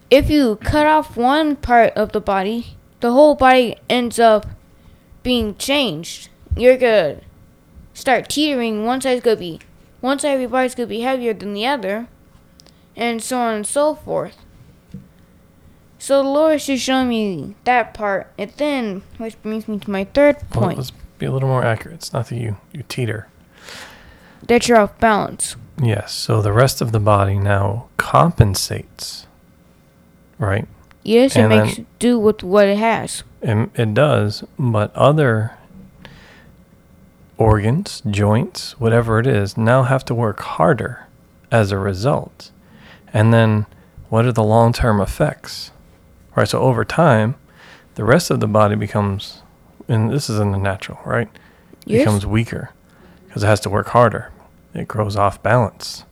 if 0.10 0.32
you 0.32 0.56
cut 0.56 0.88
off 0.88 1.16
one 1.16 1.56
part 1.58 1.94
of 1.94 2.12
the 2.12 2.22
body, 2.22 2.76
the 3.02 3.12
whole 3.12 3.36
body 3.36 3.76
ends 3.88 4.18
up 4.20 4.48
being 5.24 5.56
changed. 5.56 6.30
You're 6.56 6.78
gonna 6.78 7.22
start 7.94 8.30
teetering. 8.30 8.86
One 8.86 9.02
side's 9.02 9.22
gonna 9.24 9.36
be, 9.38 9.60
one 10.02 10.20
side 10.20 10.32
of 10.36 10.40
your 10.42 10.50
body's 10.50 10.76
gonna 10.76 10.88
be 10.88 11.02
heavier 11.02 11.34
than 11.34 11.54
the 11.54 11.66
other, 11.68 12.08
and 12.96 13.22
so 13.22 13.38
on 13.40 13.56
and 13.56 13.68
so 13.68 13.96
forth. 13.96 14.38
So 15.98 16.24
the 16.24 16.30
Lord 16.30 16.56
is 16.56 16.66
just 16.66 16.84
showing 16.84 17.10
me 17.10 17.56
that 17.66 17.94
part, 17.94 18.32
and 18.38 18.52
then 18.52 19.04
which 19.18 19.42
brings 19.42 19.68
me 19.68 19.80
to 19.80 19.92
my 19.92 20.06
third 20.06 20.38
Well, 20.54 20.64
point. 20.64 20.78
let's 20.78 20.92
be 21.18 21.26
a 21.26 21.32
little 21.32 21.50
more 21.50 21.64
accurate. 21.64 21.96
It's 21.96 22.14
not 22.14 22.28
that 22.30 22.38
you, 22.38 22.58
you 22.72 22.84
teeter. 22.88 23.28
that 24.48 24.68
you're 24.68 24.78
off 24.80 24.98
balance. 25.00 25.58
Yes. 25.82 26.14
So 26.14 26.42
the 26.42 26.54
rest 26.54 26.82
of 26.82 26.92
the 26.94 27.00
body 27.00 27.38
now 27.38 27.88
compensates, 27.98 29.28
right? 30.38 30.68
Yes, 31.04 31.36
it 31.36 31.48
makes 31.48 31.80
do 32.00 32.18
with 32.20 32.44
what 32.44 32.68
it 32.68 32.78
has. 32.78 33.24
It, 33.42 33.70
it 33.76 33.94
does, 33.94 34.44
but 34.58 34.94
other 34.96 35.58
organs, 37.38 38.02
joints, 38.10 38.80
whatever 38.80 39.20
it 39.20 39.26
is, 39.26 39.58
now 39.58 39.84
have 39.84 40.04
to 40.06 40.14
work 40.14 40.42
harder 40.42 41.08
as 41.52 41.72
a 41.72 41.78
result. 41.78 42.52
And 43.14 43.34
then 43.34 43.66
what 44.10 44.26
are 44.26 44.32
the 44.32 44.44
long 44.44 44.74
term 44.74 45.00
effects? 45.00 45.72
Right? 46.36 46.48
So 46.48 46.60
over 46.60 46.84
time, 46.84 47.36
the 47.96 48.04
rest 48.04 48.30
of 48.30 48.40
the 48.40 48.48
body 48.48 48.76
becomes, 48.76 49.42
and 49.88 50.12
this 50.12 50.30
is 50.30 50.40
in 50.40 50.52
the 50.52 50.58
natural, 50.58 51.00
right? 51.06 51.30
Yes. 51.86 52.02
Becomes 52.02 52.26
weaker 52.26 52.72
because 53.28 53.44
it 53.44 53.48
has 53.48 53.60
to 53.62 53.70
work 53.70 53.88
harder. 53.88 54.32
It 54.74 54.88
grows 54.88 55.16
off 55.16 55.42
balance. 55.42 56.04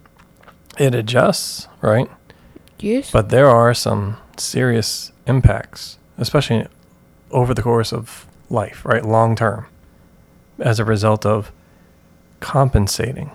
It 0.79 0.95
adjusts, 0.95 1.67
right? 1.81 2.09
Yes. 2.79 3.11
But 3.11 3.29
there 3.29 3.49
are 3.49 3.73
some 3.73 4.17
serious 4.37 5.11
impacts, 5.25 5.97
especially 6.17 6.67
over 7.31 7.53
the 7.53 7.61
course 7.61 7.91
of 7.93 8.25
life, 8.49 8.85
right? 8.85 9.03
Long 9.03 9.35
term, 9.35 9.65
as 10.59 10.79
a 10.79 10.85
result 10.85 11.25
of 11.25 11.51
compensating 12.39 13.31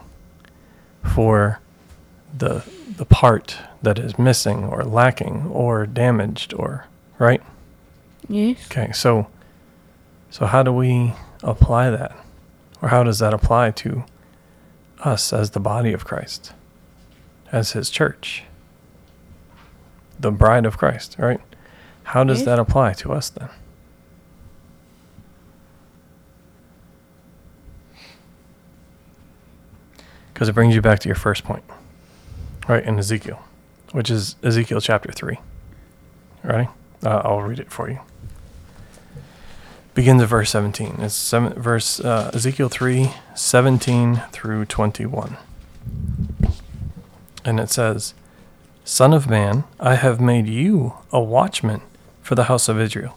for 1.02 1.60
the 2.36 2.64
the 2.96 3.04
part 3.04 3.56
that 3.82 3.98
is 3.98 4.18
missing 4.18 4.64
or 4.64 4.84
lacking 4.84 5.46
or 5.50 5.86
damaged 5.86 6.54
or 6.54 6.86
right? 7.18 7.42
yes. 8.28 8.58
Okay, 8.66 8.92
so 8.92 9.26
so 10.30 10.46
how 10.46 10.62
do 10.62 10.72
we 10.72 11.12
apply 11.42 11.90
that? 11.90 12.16
Or 12.80 12.88
how 12.88 13.02
does 13.02 13.18
that 13.20 13.32
apply 13.34 13.70
to 13.72 14.04
us 15.00 15.32
as 15.32 15.50
the 15.50 15.60
body 15.60 15.92
of 15.92 16.04
Christ? 16.04 16.52
As 17.50 17.72
his 17.72 17.90
church? 17.90 18.44
The 20.18 20.30
bride 20.30 20.64
of 20.66 20.78
Christ, 20.78 21.16
right? 21.18 21.40
How 22.04 22.24
does 22.24 22.38
Yes. 22.38 22.46
that 22.46 22.58
apply 22.58 22.92
to 22.94 23.12
us 23.12 23.30
then? 23.30 23.48
Because 30.42 30.48
it 30.48 30.54
brings 30.54 30.74
you 30.74 30.82
back 30.82 30.98
to 30.98 31.08
your 31.08 31.14
first 31.14 31.44
point, 31.44 31.62
right? 32.66 32.82
In 32.82 32.98
Ezekiel, 32.98 33.40
which 33.92 34.10
is 34.10 34.34
Ezekiel 34.42 34.80
chapter 34.80 35.12
3. 35.12 35.38
Ready? 36.42 36.68
Uh, 37.00 37.22
I'll 37.24 37.42
read 37.42 37.60
it 37.60 37.70
for 37.70 37.88
you 37.88 38.00
begins 39.94 40.20
at 40.20 40.28
verse 40.28 40.50
17. 40.50 40.96
It's 40.98 41.14
seven, 41.14 41.52
verse 41.52 42.00
uh, 42.00 42.32
Ezekiel 42.34 42.68
3, 42.68 43.12
17 43.36 44.22
through 44.32 44.64
21. 44.64 45.36
And 47.44 47.60
it 47.60 47.70
says, 47.70 48.14
Son 48.84 49.12
of 49.12 49.30
man, 49.30 49.62
I 49.78 49.94
have 49.94 50.20
made 50.20 50.48
you 50.48 50.94
a 51.12 51.20
watchman 51.20 51.82
for 52.20 52.34
the 52.34 52.44
house 52.44 52.68
of 52.68 52.80
Israel. 52.80 53.16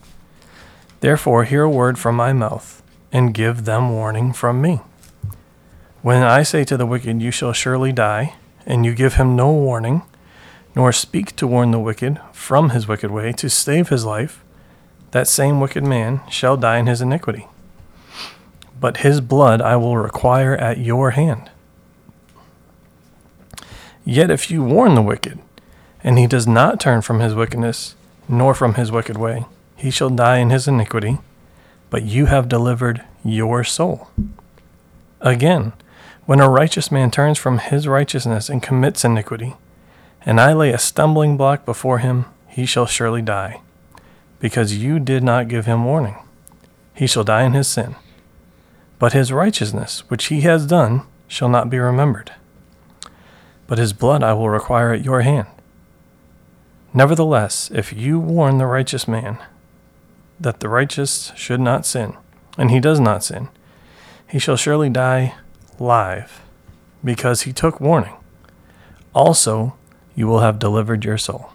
Therefore, 0.99 1.43
hear 1.45 1.63
a 1.63 1.69
word 1.71 1.97
from 1.97 2.15
my 2.15 2.33
mouth, 2.33 2.83
and 3.11 3.33
give 3.33 3.65
them 3.65 3.89
warning 3.89 4.31
from 4.31 4.61
me. 4.61 4.81
When 6.05 6.21
I 6.21 6.43
say 6.43 6.63
to 6.65 6.77
the 6.77 6.85
wicked, 6.85 7.19
You 7.19 7.31
shall 7.31 7.51
surely 7.51 7.91
die, 7.91 8.35
and 8.63 8.85
you 8.85 8.93
give 8.93 9.15
him 9.15 9.35
no 9.35 9.51
warning, 9.51 10.03
nor 10.75 10.91
speak 10.91 11.35
to 11.37 11.47
warn 11.47 11.71
the 11.71 11.79
wicked 11.79 12.21
from 12.31 12.69
his 12.69 12.87
wicked 12.87 13.09
way 13.09 13.31
to 13.31 13.49
save 13.49 13.89
his 13.89 14.05
life, 14.05 14.43
that 15.09 15.27
same 15.27 15.59
wicked 15.59 15.83
man 15.83 16.21
shall 16.29 16.57
die 16.57 16.77
in 16.77 16.85
his 16.85 17.01
iniquity. 17.01 17.47
But 18.79 18.97
his 18.97 19.19
blood 19.19 19.63
I 19.63 19.77
will 19.77 19.97
require 19.97 20.55
at 20.55 20.77
your 20.77 21.09
hand. 21.09 21.49
Yet 24.05 24.29
if 24.29 24.51
you 24.51 24.63
warn 24.63 24.93
the 24.93 25.01
wicked, 25.01 25.39
and 26.03 26.19
he 26.19 26.27
does 26.27 26.45
not 26.45 26.79
turn 26.79 27.01
from 27.01 27.19
his 27.19 27.33
wickedness, 27.33 27.95
nor 28.29 28.53
from 28.53 28.75
his 28.75 28.91
wicked 28.91 29.17
way, 29.17 29.45
he 29.75 29.89
shall 29.89 30.11
die 30.11 30.37
in 30.37 30.51
his 30.51 30.67
iniquity, 30.67 31.17
but 31.89 32.03
you 32.03 32.27
have 32.27 32.47
delivered 32.47 33.03
your 33.23 33.63
soul. 33.63 34.11
Again, 35.19 35.73
when 36.25 36.39
a 36.39 36.49
righteous 36.49 36.91
man 36.91 37.11
turns 37.11 37.37
from 37.37 37.59
his 37.59 37.87
righteousness 37.87 38.49
and 38.49 38.63
commits 38.63 39.05
iniquity, 39.05 39.55
and 40.25 40.41
I 40.41 40.53
lay 40.53 40.71
a 40.71 40.79
stumbling 40.79 41.37
block 41.37 41.65
before 41.65 41.99
him, 41.99 42.25
he 42.47 42.65
shall 42.65 42.85
surely 42.85 43.21
die 43.21 43.61
because 44.39 44.77
you 44.77 44.99
did 44.99 45.23
not 45.23 45.47
give 45.47 45.65
him 45.65 45.85
warning. 45.85 46.15
He 46.93 47.07
shall 47.07 47.23
die 47.23 47.43
in 47.43 47.53
his 47.53 47.67
sin. 47.67 47.95
But 48.99 49.13
his 49.13 49.31
righteousness, 49.31 50.03
which 50.09 50.25
he 50.25 50.41
has 50.41 50.65
done, 50.65 51.03
shall 51.27 51.49
not 51.49 51.69
be 51.69 51.79
remembered. 51.79 52.31
But 53.67 53.77
his 53.77 53.93
blood 53.93 54.23
I 54.23 54.33
will 54.33 54.49
require 54.49 54.93
at 54.93 55.03
your 55.03 55.21
hand. 55.21 55.47
Nevertheless, 56.93 57.69
if 57.73 57.91
you 57.91 58.19
warn 58.19 58.57
the 58.57 58.67
righteous 58.67 59.07
man 59.07 59.37
that 60.39 60.59
the 60.59 60.69
righteous 60.69 61.33
should 61.35 61.59
not 61.59 61.85
sin, 61.85 62.15
and 62.57 62.71
he 62.71 62.79
does 62.79 62.99
not 62.99 63.23
sin, 63.23 63.49
he 64.27 64.39
shall 64.39 64.55
surely 64.55 64.89
die 64.89 65.35
live, 65.79 66.41
because 67.03 67.43
he 67.43 67.53
took 67.53 67.79
warning. 67.79 68.15
Also, 69.13 69.75
you 70.15 70.27
will 70.27 70.39
have 70.39 70.59
delivered 70.59 71.05
your 71.05 71.17
soul. 71.17 71.51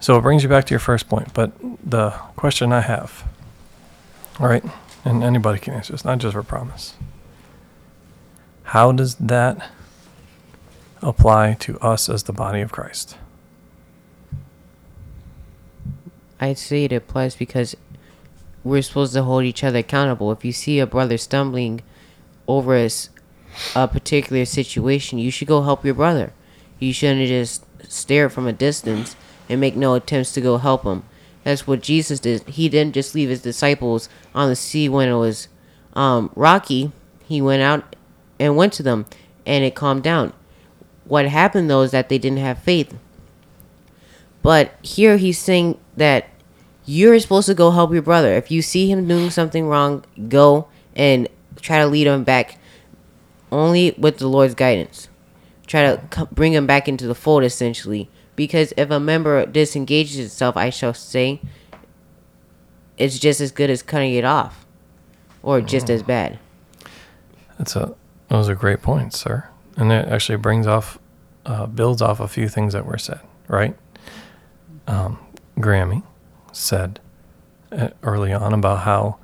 So 0.00 0.16
it 0.16 0.22
brings 0.22 0.42
you 0.42 0.48
back 0.48 0.66
to 0.66 0.70
your 0.70 0.80
first 0.80 1.08
point, 1.08 1.34
but 1.34 1.52
the 1.84 2.10
question 2.36 2.72
I 2.72 2.80
have, 2.80 3.24
all 4.38 4.48
right, 4.48 4.64
and 5.04 5.22
anybody 5.24 5.58
can 5.58 5.74
answer 5.74 5.92
this, 5.92 6.04
not 6.04 6.18
just 6.18 6.34
for 6.34 6.42
promise. 6.42 6.94
How 8.64 8.92
does 8.92 9.14
that 9.16 9.70
apply 11.02 11.54
to 11.60 11.78
us 11.80 12.08
as 12.08 12.24
the 12.24 12.32
body 12.32 12.60
of 12.60 12.72
Christ? 12.72 13.16
I'd 16.38 16.58
say 16.58 16.84
it 16.84 16.92
applies 16.92 17.34
because 17.34 17.76
we're 18.62 18.82
supposed 18.82 19.14
to 19.14 19.22
hold 19.22 19.44
each 19.44 19.64
other 19.64 19.78
accountable. 19.78 20.32
If 20.32 20.44
you 20.44 20.52
see 20.52 20.78
a 20.80 20.86
brother 20.86 21.16
stumbling 21.16 21.82
over 22.48 22.88
a 23.74 23.88
particular 23.88 24.44
situation, 24.44 25.18
you 25.18 25.30
should 25.30 25.48
go 25.48 25.62
help 25.62 25.84
your 25.84 25.94
brother. 25.94 26.32
You 26.78 26.92
shouldn't 26.92 27.28
just 27.28 27.64
stare 27.90 28.28
from 28.28 28.46
a 28.46 28.52
distance 28.52 29.16
and 29.48 29.60
make 29.60 29.76
no 29.76 29.94
attempts 29.94 30.32
to 30.32 30.40
go 30.40 30.58
help 30.58 30.84
him. 30.84 31.04
That's 31.44 31.66
what 31.66 31.80
Jesus 31.80 32.18
did. 32.18 32.42
He 32.48 32.68
didn't 32.68 32.94
just 32.94 33.14
leave 33.14 33.28
his 33.28 33.42
disciples 33.42 34.08
on 34.34 34.48
the 34.48 34.56
sea 34.56 34.88
when 34.88 35.08
it 35.08 35.14
was 35.14 35.48
um, 35.94 36.30
rocky. 36.34 36.92
He 37.24 37.40
went 37.40 37.62
out 37.62 37.96
and 38.38 38.56
went 38.56 38.72
to 38.74 38.82
them, 38.82 39.06
and 39.46 39.64
it 39.64 39.74
calmed 39.74 40.02
down. 40.02 40.32
What 41.04 41.26
happened 41.28 41.70
though 41.70 41.82
is 41.82 41.92
that 41.92 42.08
they 42.08 42.18
didn't 42.18 42.38
have 42.38 42.58
faith. 42.58 42.94
But 44.42 44.74
here 44.82 45.16
he's 45.16 45.38
saying 45.38 45.78
that 45.96 46.28
you're 46.84 47.18
supposed 47.20 47.46
to 47.46 47.54
go 47.54 47.70
help 47.70 47.92
your 47.92 48.02
brother. 48.02 48.34
If 48.34 48.50
you 48.50 48.62
see 48.62 48.90
him 48.90 49.08
doing 49.08 49.30
something 49.30 49.66
wrong, 49.66 50.04
go 50.28 50.68
and 50.94 51.28
try 51.60 51.78
to 51.78 51.86
lead 51.86 52.06
them 52.06 52.24
back 52.24 52.58
only 53.50 53.94
with 53.98 54.18
the 54.18 54.28
Lord's 54.28 54.54
guidance. 54.54 55.08
Try 55.66 55.96
to 55.96 56.28
bring 56.32 56.52
them 56.52 56.66
back 56.66 56.88
into 56.88 57.06
the 57.06 57.14
fold, 57.14 57.44
essentially. 57.44 58.08
Because 58.36 58.72
if 58.76 58.90
a 58.90 59.00
member 59.00 59.44
disengages 59.46 60.18
itself, 60.18 60.56
I 60.56 60.70
shall 60.70 60.94
say, 60.94 61.40
it's 62.98 63.18
just 63.18 63.40
as 63.40 63.50
good 63.50 63.70
as 63.70 63.82
cutting 63.82 64.14
it 64.14 64.24
off, 64.24 64.66
or 65.42 65.60
just 65.60 65.90
as 65.90 66.02
bad. 66.02 66.38
That's 67.58 67.76
a 67.76 67.94
those 68.28 68.48
are 68.48 68.54
great 68.54 68.82
points, 68.82 69.18
sir. 69.18 69.48
And 69.76 69.92
it 69.92 70.08
actually 70.08 70.36
brings 70.38 70.66
off, 70.66 70.98
uh, 71.44 71.66
builds 71.66 72.02
off 72.02 72.20
a 72.20 72.28
few 72.28 72.48
things 72.48 72.72
that 72.72 72.86
were 72.86 72.98
said, 72.98 73.20
right? 73.46 73.76
Um, 74.86 75.18
Grammy 75.58 76.02
said 76.52 77.00
uh, 77.70 77.90
early 78.02 78.32
on 78.32 78.52
about 78.52 78.80
how 78.80 79.18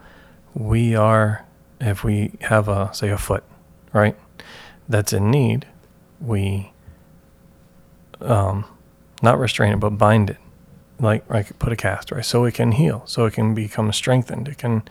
we 0.55 0.95
are, 0.95 1.45
if 1.83 2.05
we 2.05 2.33
have 2.43 2.69
a 2.69 2.91
say 2.95 3.09
a 3.11 3.19
foot, 3.19 3.45
right, 3.93 4.17
that's 4.89 5.13
in 5.13 5.31
need, 5.31 5.67
we 6.21 6.73
um, 8.21 8.65
not 9.23 9.39
restrain 9.39 9.73
it, 9.73 9.81
but 9.81 9.91
bind 9.91 10.31
it, 10.31 10.39
like 11.01 11.29
like 11.29 11.59
put 11.59 11.73
a 11.73 11.77
cast, 11.77 12.11
right, 12.13 12.25
so 12.25 12.45
it 12.45 12.55
can 12.55 12.73
heal, 12.73 13.03
so 13.07 13.25
it 13.27 13.35
can 13.35 13.55
become 13.55 13.93
strengthened, 13.93 14.49
it 14.49 14.59
can 14.59 14.83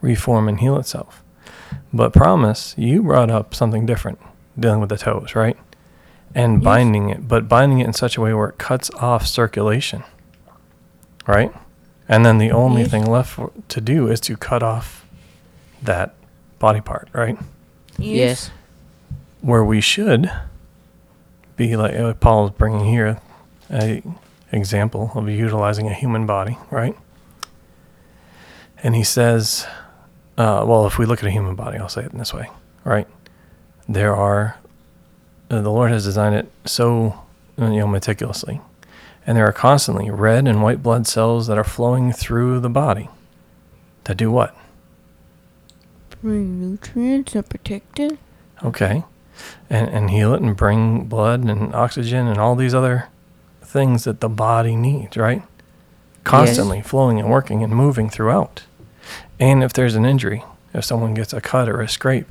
reform 0.00 0.48
and 0.48 0.60
heal 0.60 0.76
itself. 0.78 1.22
But 1.92 2.12
promise, 2.12 2.74
you 2.78 3.02
brought 3.02 3.30
up 3.30 3.54
something 3.54 3.86
different, 3.86 4.18
dealing 4.58 4.80
with 4.80 4.88
the 4.88 4.96
toes, 4.98 5.34
right, 5.34 5.56
and 6.34 6.62
binding 6.62 7.10
it, 7.10 7.28
but 7.28 7.48
binding 7.48 7.80
it 7.80 7.86
in 7.86 7.92
such 7.92 8.16
a 8.16 8.20
way 8.20 8.32
where 8.32 8.48
it 8.48 8.58
cuts 8.58 8.90
off 8.94 9.26
circulation, 9.26 10.02
right, 11.26 11.52
and 12.08 12.24
then 12.24 12.38
the 12.38 12.50
only 12.50 12.82
Yes. 12.82 12.90
thing 12.90 13.04
left 13.06 13.30
for, 13.32 13.52
to 13.68 13.80
do 13.80 14.08
is 14.08 14.20
to 14.20 14.36
cut 14.36 14.62
off 14.62 15.06
that 15.82 16.14
body 16.62 16.80
part, 16.80 17.08
right? 17.12 17.36
Yes. 17.98 18.50
where 19.42 19.62
we 19.64 19.80
should 19.82 20.30
be 21.56 21.76
like 21.76 21.94
uh, 21.94 22.14
Paul 22.14 22.46
is 22.46 22.52
bringing 22.52 22.86
here 22.86 23.20
a 23.70 24.02
example 24.52 25.10
of 25.14 25.28
utilizing 25.28 25.88
a 25.88 25.92
human 25.94 26.24
body, 26.24 26.56
right? 26.70 26.96
And 28.82 28.94
he 28.94 29.02
says, 29.04 29.66
uh, 30.38 30.64
well, 30.66 30.86
if 30.86 30.98
we 30.98 31.04
look 31.04 31.18
at 31.18 31.26
a 31.26 31.30
human 31.30 31.54
body, 31.54 31.78
I'll 31.78 31.88
say 31.88 32.04
it 32.04 32.12
in 32.12 32.18
this 32.18 32.32
way, 32.32 32.48
right? 32.84 33.06
There 33.88 34.14
are 34.14 34.56
uh, 35.50 35.60
the 35.60 35.70
Lord 35.70 35.90
has 35.90 36.04
designed 36.04 36.34
it 36.36 36.50
so 36.64 37.20
uh, 37.60 37.66
you 37.66 37.80
know 37.80 37.86
meticulously, 37.88 38.60
and 39.26 39.36
there 39.36 39.46
are 39.46 39.52
constantly 39.52 40.10
red 40.10 40.46
and 40.46 40.62
white 40.62 40.82
blood 40.82 41.06
cells 41.06 41.46
that 41.48 41.58
are 41.58 41.64
flowing 41.64 42.12
through 42.12 42.60
the 42.60 42.70
body 42.70 43.08
to 44.04 44.14
do 44.14 44.30
what? 44.30 44.56
Bring 46.22 46.60
nutrients 46.60 47.34
and 47.34 47.48
protect 47.48 47.98
it. 47.98 48.18
Okay. 48.62 49.04
And 49.68 49.88
and 49.88 50.10
heal 50.10 50.34
it 50.34 50.42
and 50.42 50.56
bring 50.56 51.04
blood 51.04 51.44
and 51.44 51.74
oxygen 51.74 52.26
and 52.28 52.38
all 52.38 52.54
these 52.54 52.74
other 52.74 53.08
things 53.62 54.04
that 54.04 54.20
the 54.20 54.28
body 54.28 54.76
needs, 54.76 55.16
right? 55.16 55.42
Constantly 56.24 56.82
flowing 56.82 57.18
and 57.18 57.28
working 57.28 57.64
and 57.64 57.74
moving 57.74 58.08
throughout. 58.08 58.62
And 59.40 59.64
if 59.64 59.72
there's 59.72 59.96
an 59.96 60.04
injury, 60.04 60.44
if 60.72 60.84
someone 60.84 61.14
gets 61.14 61.32
a 61.32 61.40
cut 61.40 61.68
or 61.68 61.80
a 61.80 61.88
scrape, 61.88 62.28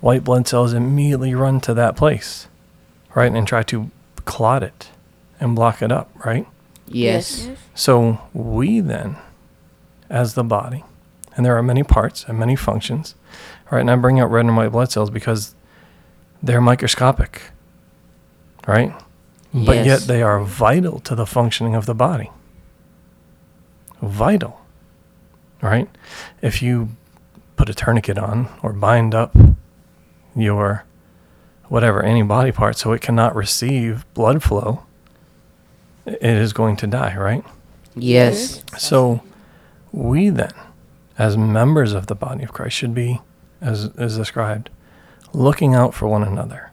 white 0.00 0.24
blood 0.24 0.46
cells 0.46 0.74
immediately 0.74 1.34
run 1.34 1.60
to 1.62 1.74
that 1.74 1.96
place, 1.96 2.48
right? 3.14 3.32
And 3.32 3.46
try 3.46 3.62
to 3.64 3.90
clot 4.26 4.62
it 4.62 4.90
and 5.40 5.56
block 5.56 5.80
it 5.80 5.90
up, 5.90 6.10
right? 6.24 6.46
Yes. 6.86 7.48
So 7.74 8.20
we 8.34 8.80
then, 8.80 9.16
as 10.10 10.34
the 10.34 10.44
body, 10.44 10.84
and 11.36 11.44
there 11.44 11.56
are 11.56 11.62
many 11.62 11.82
parts 11.82 12.24
and 12.26 12.38
many 12.38 12.56
functions, 12.56 13.14
right? 13.70 13.80
And 13.80 13.90
I 13.90 13.96
bring 13.96 14.18
out 14.18 14.30
red 14.30 14.46
and 14.46 14.56
white 14.56 14.72
blood 14.72 14.90
cells 14.90 15.10
because 15.10 15.54
they're 16.42 16.60
microscopic, 16.60 17.42
right? 18.66 18.94
Yes. 19.52 19.66
But 19.66 19.86
yet 19.86 20.00
they 20.02 20.22
are 20.22 20.42
vital 20.42 20.98
to 21.00 21.14
the 21.14 21.26
functioning 21.26 21.74
of 21.74 21.86
the 21.86 21.94
body. 21.94 22.30
Vital, 24.02 24.60
right? 25.62 25.88
If 26.42 26.62
you 26.62 26.90
put 27.56 27.68
a 27.68 27.74
tourniquet 27.74 28.18
on 28.18 28.48
or 28.62 28.72
bind 28.72 29.14
up 29.14 29.36
your 30.34 30.84
whatever, 31.68 32.02
any 32.02 32.22
body 32.22 32.52
part 32.52 32.76
so 32.76 32.92
it 32.92 33.00
cannot 33.00 33.34
receive 33.34 34.04
blood 34.14 34.42
flow, 34.42 34.84
it 36.04 36.22
is 36.22 36.52
going 36.52 36.76
to 36.76 36.86
die, 36.86 37.16
right? 37.16 37.44
Yes. 37.94 38.62
So 38.78 39.22
we 39.90 40.28
then, 40.28 40.52
as 41.18 41.36
members 41.36 41.92
of 41.92 42.06
the 42.06 42.14
body 42.14 42.42
of 42.44 42.52
Christ, 42.52 42.76
should 42.76 42.94
be, 42.94 43.20
as 43.60 43.84
is 43.96 44.16
described, 44.16 44.70
looking 45.32 45.74
out 45.74 45.94
for 45.94 46.06
one 46.06 46.22
another. 46.22 46.70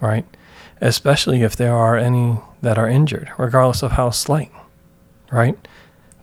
Right? 0.00 0.26
Especially 0.80 1.42
if 1.42 1.56
there 1.56 1.74
are 1.74 1.96
any 1.96 2.38
that 2.62 2.78
are 2.78 2.88
injured, 2.88 3.30
regardless 3.38 3.82
of 3.82 3.92
how 3.92 4.10
slight. 4.10 4.52
Right? 5.30 5.58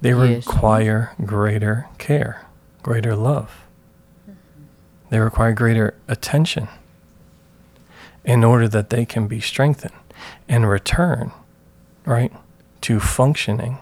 They 0.01 0.09
Yes. 0.13 0.45
require 0.47 1.11
greater 1.25 1.87
care, 1.97 2.41
greater 2.83 3.15
love. 3.15 3.63
They 5.09 5.19
require 5.19 5.53
greater 5.53 5.93
attention 6.07 6.67
in 8.23 8.43
order 8.43 8.67
that 8.67 8.89
they 8.89 9.05
can 9.05 9.27
be 9.27 9.39
strengthened 9.39 9.93
and 10.49 10.67
return, 10.67 11.31
right, 12.05 12.33
to 12.81 12.99
functioning 12.99 13.77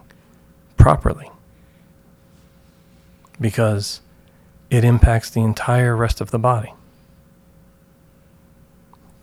properly. 0.77 1.29
Because 3.43 3.99
it 4.69 4.86
impacts 4.86 5.29
the 5.29 5.41
entire 5.41 5.95
rest 5.95 6.21
of 6.21 6.32
the 6.32 6.39
body. 6.39 6.73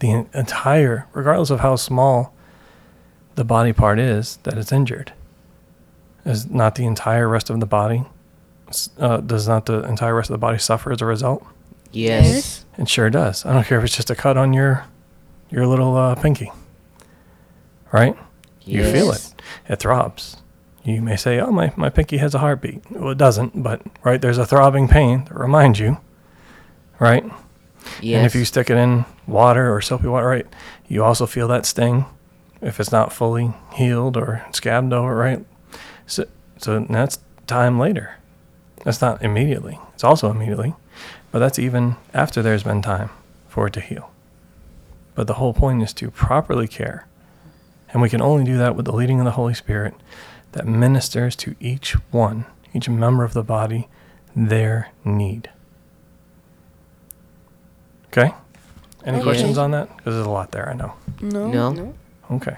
The 0.00 0.26
entire, 0.34 1.08
regardless 1.14 1.48
of 1.48 1.60
how 1.60 1.76
small 1.76 2.34
the 3.34 3.44
body 3.44 3.72
part 3.72 3.98
is 3.98 4.36
that 4.42 4.58
is 4.58 4.70
injured, 4.70 5.14
is 6.26 6.50
not 6.50 6.74
the 6.74 6.84
entire 6.84 7.28
rest 7.28 7.48
of 7.48 7.60
the 7.60 7.66
body, 7.66 8.04
uh, 8.98 9.16
does 9.18 9.48
not 9.48 9.64
the 9.64 9.82
entire 9.84 10.14
rest 10.14 10.28
of 10.28 10.34
the 10.34 10.38
body 10.38 10.58
suffer 10.58 10.92
as 10.92 11.00
a 11.00 11.06
result? 11.06 11.44
Yes. 11.90 12.66
It 12.78 12.88
sure 12.88 13.08
does. 13.08 13.46
I 13.46 13.54
don't 13.54 13.64
care 13.64 13.78
if 13.78 13.84
it's 13.84 13.96
just 13.96 14.10
a 14.10 14.14
cut 14.14 14.36
on 14.36 14.52
your 14.52 14.84
your 15.50 15.66
little 15.66 15.96
uh, 15.96 16.14
pinky. 16.14 16.52
Right? 17.90 18.16
Yes. 18.62 18.86
You 18.86 18.92
feel 18.92 19.10
it. 19.12 19.34
It 19.68 19.76
throbs. 19.76 20.36
You 20.94 21.02
may 21.02 21.16
say, 21.16 21.40
"Oh, 21.40 21.50
my, 21.50 21.72
my 21.76 21.88
pinky 21.90 22.18
has 22.18 22.34
a 22.34 22.38
heartbeat." 22.38 22.90
Well, 22.90 23.10
it 23.10 23.18
doesn't, 23.18 23.62
but 23.62 23.82
right 24.02 24.20
there's 24.20 24.38
a 24.38 24.46
throbbing 24.46 24.88
pain 24.88 25.24
that 25.24 25.34
reminds 25.34 25.78
you. 25.78 25.98
Right? 26.98 27.24
Yes. 28.00 28.18
And 28.18 28.26
if 28.26 28.34
you 28.34 28.44
stick 28.44 28.70
it 28.70 28.76
in 28.76 29.04
water 29.26 29.74
or 29.74 29.80
soapy 29.80 30.06
water, 30.06 30.26
right, 30.26 30.46
you 30.88 31.02
also 31.02 31.26
feel 31.26 31.48
that 31.48 31.64
sting 31.64 32.04
if 32.60 32.78
it's 32.78 32.92
not 32.92 33.12
fully 33.12 33.52
healed 33.72 34.16
or 34.16 34.44
scabbed 34.52 34.92
over, 34.92 35.14
right? 35.14 35.44
So, 36.06 36.26
so 36.58 36.78
that's 36.90 37.18
time 37.46 37.78
later. 37.78 38.16
That's 38.84 39.00
not 39.00 39.22
immediately. 39.22 39.78
It's 39.94 40.04
also 40.04 40.30
immediately, 40.30 40.74
but 41.30 41.38
that's 41.38 41.58
even 41.58 41.96
after 42.12 42.42
there's 42.42 42.62
been 42.62 42.82
time 42.82 43.10
for 43.48 43.66
it 43.66 43.72
to 43.74 43.80
heal. 43.80 44.10
But 45.14 45.26
the 45.26 45.34
whole 45.34 45.54
point 45.54 45.82
is 45.82 45.92
to 45.94 46.10
properly 46.10 46.68
care. 46.68 47.06
And 47.92 48.00
we 48.00 48.08
can 48.08 48.22
only 48.22 48.44
do 48.44 48.56
that 48.58 48.76
with 48.76 48.86
the 48.86 48.92
leading 48.92 49.18
of 49.18 49.24
the 49.24 49.32
Holy 49.32 49.54
Spirit 49.54 49.94
that 50.52 50.66
ministers 50.66 51.36
to 51.36 51.54
each 51.60 51.92
one, 52.10 52.46
each 52.74 52.88
member 52.88 53.24
of 53.24 53.32
the 53.34 53.42
body, 53.42 53.88
their 54.34 54.88
need. 55.04 55.50
Okay? 58.06 58.34
Any 59.04 59.16
Okay. 59.18 59.24
questions 59.24 59.56
on 59.58 59.70
that? 59.70 59.88
Because 59.96 60.14
there's 60.14 60.26
a 60.26 60.30
lot 60.30 60.50
there, 60.50 60.68
I 60.68 60.74
know. 60.74 60.92
No. 61.20 61.70
No. 61.72 61.94
Okay. 62.30 62.56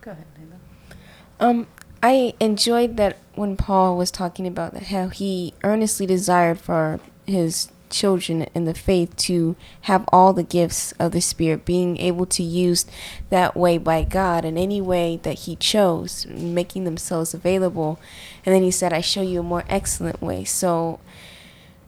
Go 0.00 0.10
ahead, 0.12 0.24
Layla. 0.38 1.44
Um, 1.44 1.66
I 2.02 2.34
enjoyed 2.40 2.96
that 2.96 3.18
when 3.34 3.56
Paul 3.56 3.96
was 3.96 4.10
talking 4.10 4.46
about 4.46 4.76
how 4.84 5.08
he 5.08 5.54
earnestly 5.62 6.06
desired 6.06 6.58
for 6.58 7.00
his 7.26 7.68
children 7.92 8.42
in 8.54 8.64
the 8.64 8.74
faith 8.74 9.14
to 9.16 9.54
have 9.82 10.04
all 10.12 10.32
the 10.32 10.42
gifts 10.42 10.92
of 10.98 11.12
the 11.12 11.20
Spirit, 11.20 11.64
being 11.64 11.96
able 11.98 12.26
to 12.26 12.42
use 12.42 12.86
that 13.30 13.56
way 13.56 13.78
by 13.78 14.02
God 14.02 14.44
in 14.44 14.58
any 14.58 14.80
way 14.80 15.20
that 15.22 15.40
He 15.40 15.54
chose, 15.54 16.26
making 16.26 16.84
themselves 16.84 17.34
available. 17.34 18.00
And 18.44 18.54
then 18.54 18.62
He 18.62 18.70
said, 18.72 18.92
I 18.92 19.00
show 19.00 19.22
you 19.22 19.40
a 19.40 19.44
more 19.44 19.64
excellent 19.68 20.20
way. 20.20 20.44
So 20.44 20.98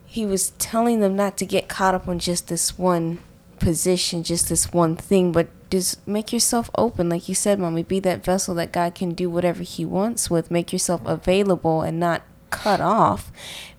He 0.07 0.25
was 0.25 0.51
telling 0.51 1.01
them 1.01 1.17
not 1.17 1.37
to 1.39 1.47
get 1.47 1.69
caught 1.69 1.95
up 1.95 2.07
on 2.07 2.19
just 2.21 2.49
this 2.49 2.79
one 2.79 3.19
position, 3.59 4.23
just 4.23 4.49
this 4.49 4.73
one 4.73 4.95
thing, 4.95 5.33
but 5.33 5.49
just 5.71 6.07
make 6.07 6.33
yourself 6.33 6.71
open. 6.77 7.09
Like 7.09 7.29
you 7.29 7.35
said, 7.35 7.59
mommy, 7.59 7.83
be 7.83 7.99
that 8.01 8.25
vessel 8.25 8.55
that 8.57 8.73
God 8.73 8.95
can 8.95 9.15
do 9.15 9.29
whatever 9.29 9.63
He 9.63 9.85
wants 9.85 10.31
with. 10.31 10.51
Make 10.51 10.73
yourself 10.73 11.01
available 11.05 11.83
and 11.83 11.99
not 11.99 12.23
cut 12.55 12.81
off, 12.81 13.31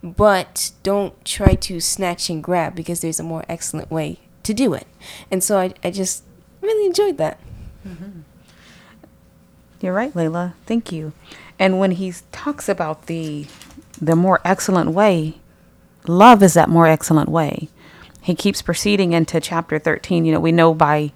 but 0.03 0.71
don't 0.83 1.23
try 1.25 1.55
to 1.55 1.79
snatch 1.79 2.29
and 2.29 2.43
grab 2.43 2.75
because 2.75 3.01
there's 3.01 3.19
a 3.19 3.23
more 3.23 3.43
excellent 3.49 3.89
way 3.89 4.19
to 4.43 4.53
do 4.53 4.73
it. 4.73 4.87
And 5.31 5.43
so 5.43 5.57
I, 5.57 5.73
I 5.83 5.91
just 5.91 6.23
really 6.61 6.85
enjoyed 6.85 7.17
that. 7.17 7.39
Mm-hmm. 7.87 8.21
You're 9.81 9.93
right, 9.93 10.13
Layla. 10.13 10.53
Thank 10.65 10.91
you. 10.91 11.13
And 11.59 11.79
when 11.79 11.91
he 11.91 12.13
talks 12.31 12.69
about 12.69 13.07
the 13.07 13.47
the 14.01 14.15
more 14.15 14.41
excellent 14.43 14.91
way, 14.91 15.35
love 16.07 16.43
is 16.43 16.53
that 16.55 16.69
more 16.69 16.87
excellent 16.87 17.29
way. 17.29 17.69
He 18.21 18.35
keeps 18.35 18.61
proceeding 18.61 19.13
into 19.13 19.39
chapter 19.39 19.79
13. 19.79 20.25
You 20.25 20.33
know, 20.33 20.39
we 20.39 20.51
know 20.51 20.73
by 20.73 21.11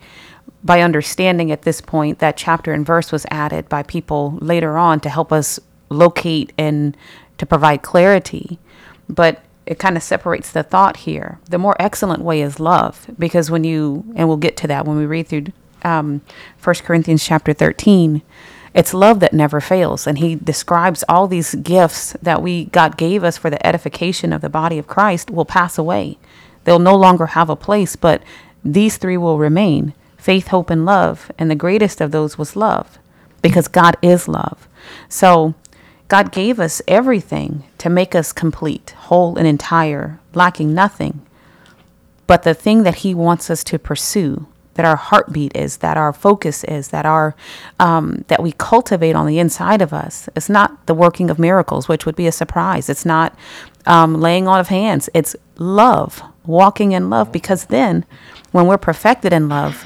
by 0.63 0.81
understanding 0.81 1.51
at 1.51 1.63
this 1.63 1.81
point 1.81 2.19
that 2.19 2.37
chapter 2.37 2.73
and 2.73 2.85
verse 2.85 3.11
was 3.11 3.25
added 3.31 3.69
by 3.69 3.83
people 3.83 4.37
later 4.41 4.77
on 4.77 4.99
to 4.99 5.09
help 5.09 5.31
us 5.31 5.59
locate 5.89 6.53
and 6.57 6.95
to 7.39 7.45
provide 7.45 7.81
clarity. 7.81 8.59
But 9.09 9.41
it 9.65 9.79
kind 9.79 9.97
of 9.97 10.03
separates 10.03 10.51
the 10.51 10.63
thought 10.63 10.97
here. 10.97 11.39
The 11.49 11.57
more 11.57 11.75
excellent 11.79 12.23
way 12.23 12.41
is 12.41 12.59
love, 12.59 13.07
because 13.17 13.51
when 13.51 13.63
you, 13.63 14.05
and 14.15 14.27
we'll 14.27 14.37
get 14.37 14.57
to 14.57 14.67
that 14.67 14.85
when 14.85 14.97
we 14.97 15.05
read 15.05 15.27
through 15.27 15.45
um, 15.83 16.21
1 16.63 16.75
Corinthians 16.77 17.23
chapter 17.23 17.53
13, 17.53 18.21
it's 18.73 18.93
love 18.93 19.19
that 19.19 19.33
never 19.33 19.61
fails. 19.61 20.07
And 20.07 20.17
he 20.17 20.35
describes 20.35 21.03
all 21.09 21.27
these 21.27 21.55
gifts 21.55 22.13
that 22.21 22.41
we 22.41 22.65
God 22.65 22.97
gave 22.97 23.23
us 23.23 23.37
for 23.37 23.49
the 23.49 23.65
edification 23.65 24.33
of 24.33 24.41
the 24.41 24.49
body 24.49 24.77
of 24.77 24.87
Christ 24.87 25.31
will 25.31 25.45
pass 25.45 25.77
away. 25.77 26.17
They'll 26.63 26.79
no 26.79 26.95
longer 26.95 27.27
have 27.27 27.49
a 27.49 27.55
place, 27.55 27.95
but 27.95 28.21
these 28.63 28.97
three 28.97 29.17
will 29.17 29.37
remain 29.37 29.93
faith, 30.17 30.47
hope, 30.47 30.69
and 30.69 30.85
love. 30.85 31.31
And 31.37 31.49
the 31.49 31.55
greatest 31.55 32.01
of 32.01 32.11
those 32.11 32.37
was 32.37 32.55
love, 32.55 32.99
because 33.41 33.67
God 33.67 33.97
is 34.01 34.27
love. 34.27 34.67
So 35.07 35.55
God 36.09 36.31
gave 36.31 36.59
us 36.59 36.81
everything 36.87 37.63
to 37.77 37.89
make 37.89 38.15
us 38.15 38.33
complete, 38.33 38.95
whole, 38.97 39.37
and 39.37 39.47
entire, 39.47 40.19
lacking 40.33 40.73
nothing. 40.73 41.21
But 42.27 42.43
the 42.43 42.55
thing 42.55 42.83
that 42.83 42.95
He 42.95 43.13
wants 43.13 43.49
us 43.49 43.63
to 43.65 43.77
pursue, 43.77 44.47
that 44.73 44.85
our 44.85 44.95
heartbeat 44.95 45.55
is, 45.55 45.77
that 45.77 45.97
our 45.97 46.11
focus 46.11 46.63
is, 46.63 46.87
that 46.89 47.05
our 47.05 47.35
um, 47.79 48.25
that 48.27 48.41
we 48.41 48.53
cultivate 48.53 49.15
on 49.15 49.27
the 49.27 49.37
inside 49.37 49.83
of 49.83 49.93
us, 49.93 50.27
it's 50.35 50.49
not 50.49 50.87
the 50.87 50.95
working 50.95 51.29
of 51.29 51.37
miracles, 51.37 51.87
which 51.87 52.07
would 52.07 52.15
be 52.15 52.27
a 52.27 52.31
surprise. 52.31 52.89
It's 52.89 53.05
not 53.05 53.37
um, 53.85 54.19
laying 54.19 54.47
on 54.47 54.59
of 54.59 54.69
hands. 54.69 55.09
It's 55.13 55.35
love, 55.57 56.23
walking 56.43 56.91
in 56.91 57.11
love. 57.11 57.31
Because 57.31 57.65
then, 57.65 58.03
when 58.51 58.65
we're 58.65 58.79
perfected 58.79 59.31
in 59.31 59.47
love, 59.47 59.85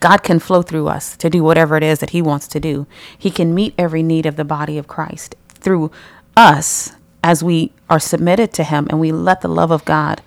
God 0.00 0.22
can 0.22 0.38
flow 0.38 0.62
through 0.62 0.88
us 0.88 1.16
to 1.18 1.30
do 1.30 1.42
whatever 1.42 1.76
it 1.76 1.82
is 1.82 2.00
that 2.00 2.10
He 2.10 2.22
wants 2.22 2.48
to 2.48 2.60
do. 2.60 2.86
He 3.16 3.30
can 3.30 3.54
meet 3.54 3.74
every 3.78 4.02
need 4.02 4.26
of 4.26 4.36
the 4.36 4.44
body 4.44 4.78
of 4.78 4.88
Christ 4.88 5.34
through 5.48 5.90
us 6.36 6.92
as 7.22 7.42
we 7.42 7.72
are 7.88 8.00
submitted 8.00 8.52
to 8.54 8.64
Him 8.64 8.86
and 8.90 9.00
we 9.00 9.12
let 9.12 9.40
the 9.40 9.48
love 9.48 9.70
of 9.70 9.84
God 9.84 10.22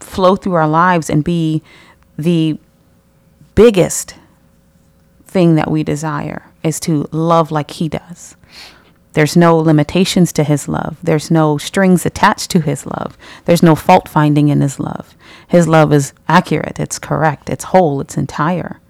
flow 0.00 0.36
through 0.36 0.54
our 0.54 0.68
lives 0.68 1.10
and 1.10 1.22
be 1.22 1.62
the 2.18 2.58
biggest 3.54 4.16
thing 5.26 5.54
that 5.54 5.70
we 5.70 5.82
desire 5.82 6.50
is 6.62 6.78
to 6.80 7.08
love 7.12 7.50
like 7.50 7.72
He 7.72 7.88
does. 7.88 8.36
There's 9.14 9.36
no 9.36 9.56
limitations 9.58 10.32
to 10.34 10.44
His 10.44 10.68
love, 10.68 10.96
there's 11.02 11.30
no 11.30 11.58
strings 11.58 12.06
attached 12.06 12.50
to 12.52 12.60
His 12.60 12.86
love, 12.86 13.18
there's 13.44 13.62
no 13.62 13.74
fault 13.74 14.08
finding 14.08 14.48
in 14.48 14.60
His 14.60 14.80
love. 14.80 15.14
His 15.48 15.68
love 15.68 15.92
is 15.92 16.14
accurate, 16.28 16.80
it's 16.80 16.98
correct, 16.98 17.50
it's 17.50 17.64
whole, 17.64 18.00
it's 18.00 18.16
entire. 18.16 18.80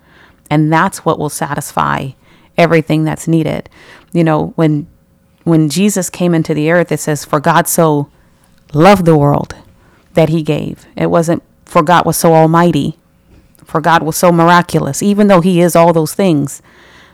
And 0.53 0.71
that's 0.71 1.03
what 1.03 1.19
will 1.19 1.31
satisfy 1.31 2.11
everything 2.59 3.05
that's 3.05 3.27
needed. 3.27 3.71
You 4.12 4.23
know, 4.23 4.49
when 4.57 4.87
when 5.45 5.71
Jesus 5.71 6.11
came 6.11 6.35
into 6.35 6.53
the 6.53 6.71
earth, 6.71 6.93
it 6.93 7.01
says, 7.01 7.25
For 7.25 7.41
God 7.41 7.67
so 7.67 8.11
loved 8.75 9.07
the 9.07 9.17
world 9.17 9.57
that 10.12 10.29
he 10.29 10.43
gave. 10.43 10.87
It 10.95 11.07
wasn't 11.07 11.43
for 11.65 11.83
God 11.83 12.05
was 12.05 12.19
so 12.19 12.35
almighty, 12.35 12.99
for 13.65 13.81
God 13.81 14.03
was 14.03 14.19
so 14.19 14.31
miraculous. 14.31 15.03
Even 15.03 15.29
though 15.29 15.41
he 15.41 15.62
is 15.62 15.75
all 15.75 15.95
those 15.95 16.12
things, 16.12 16.61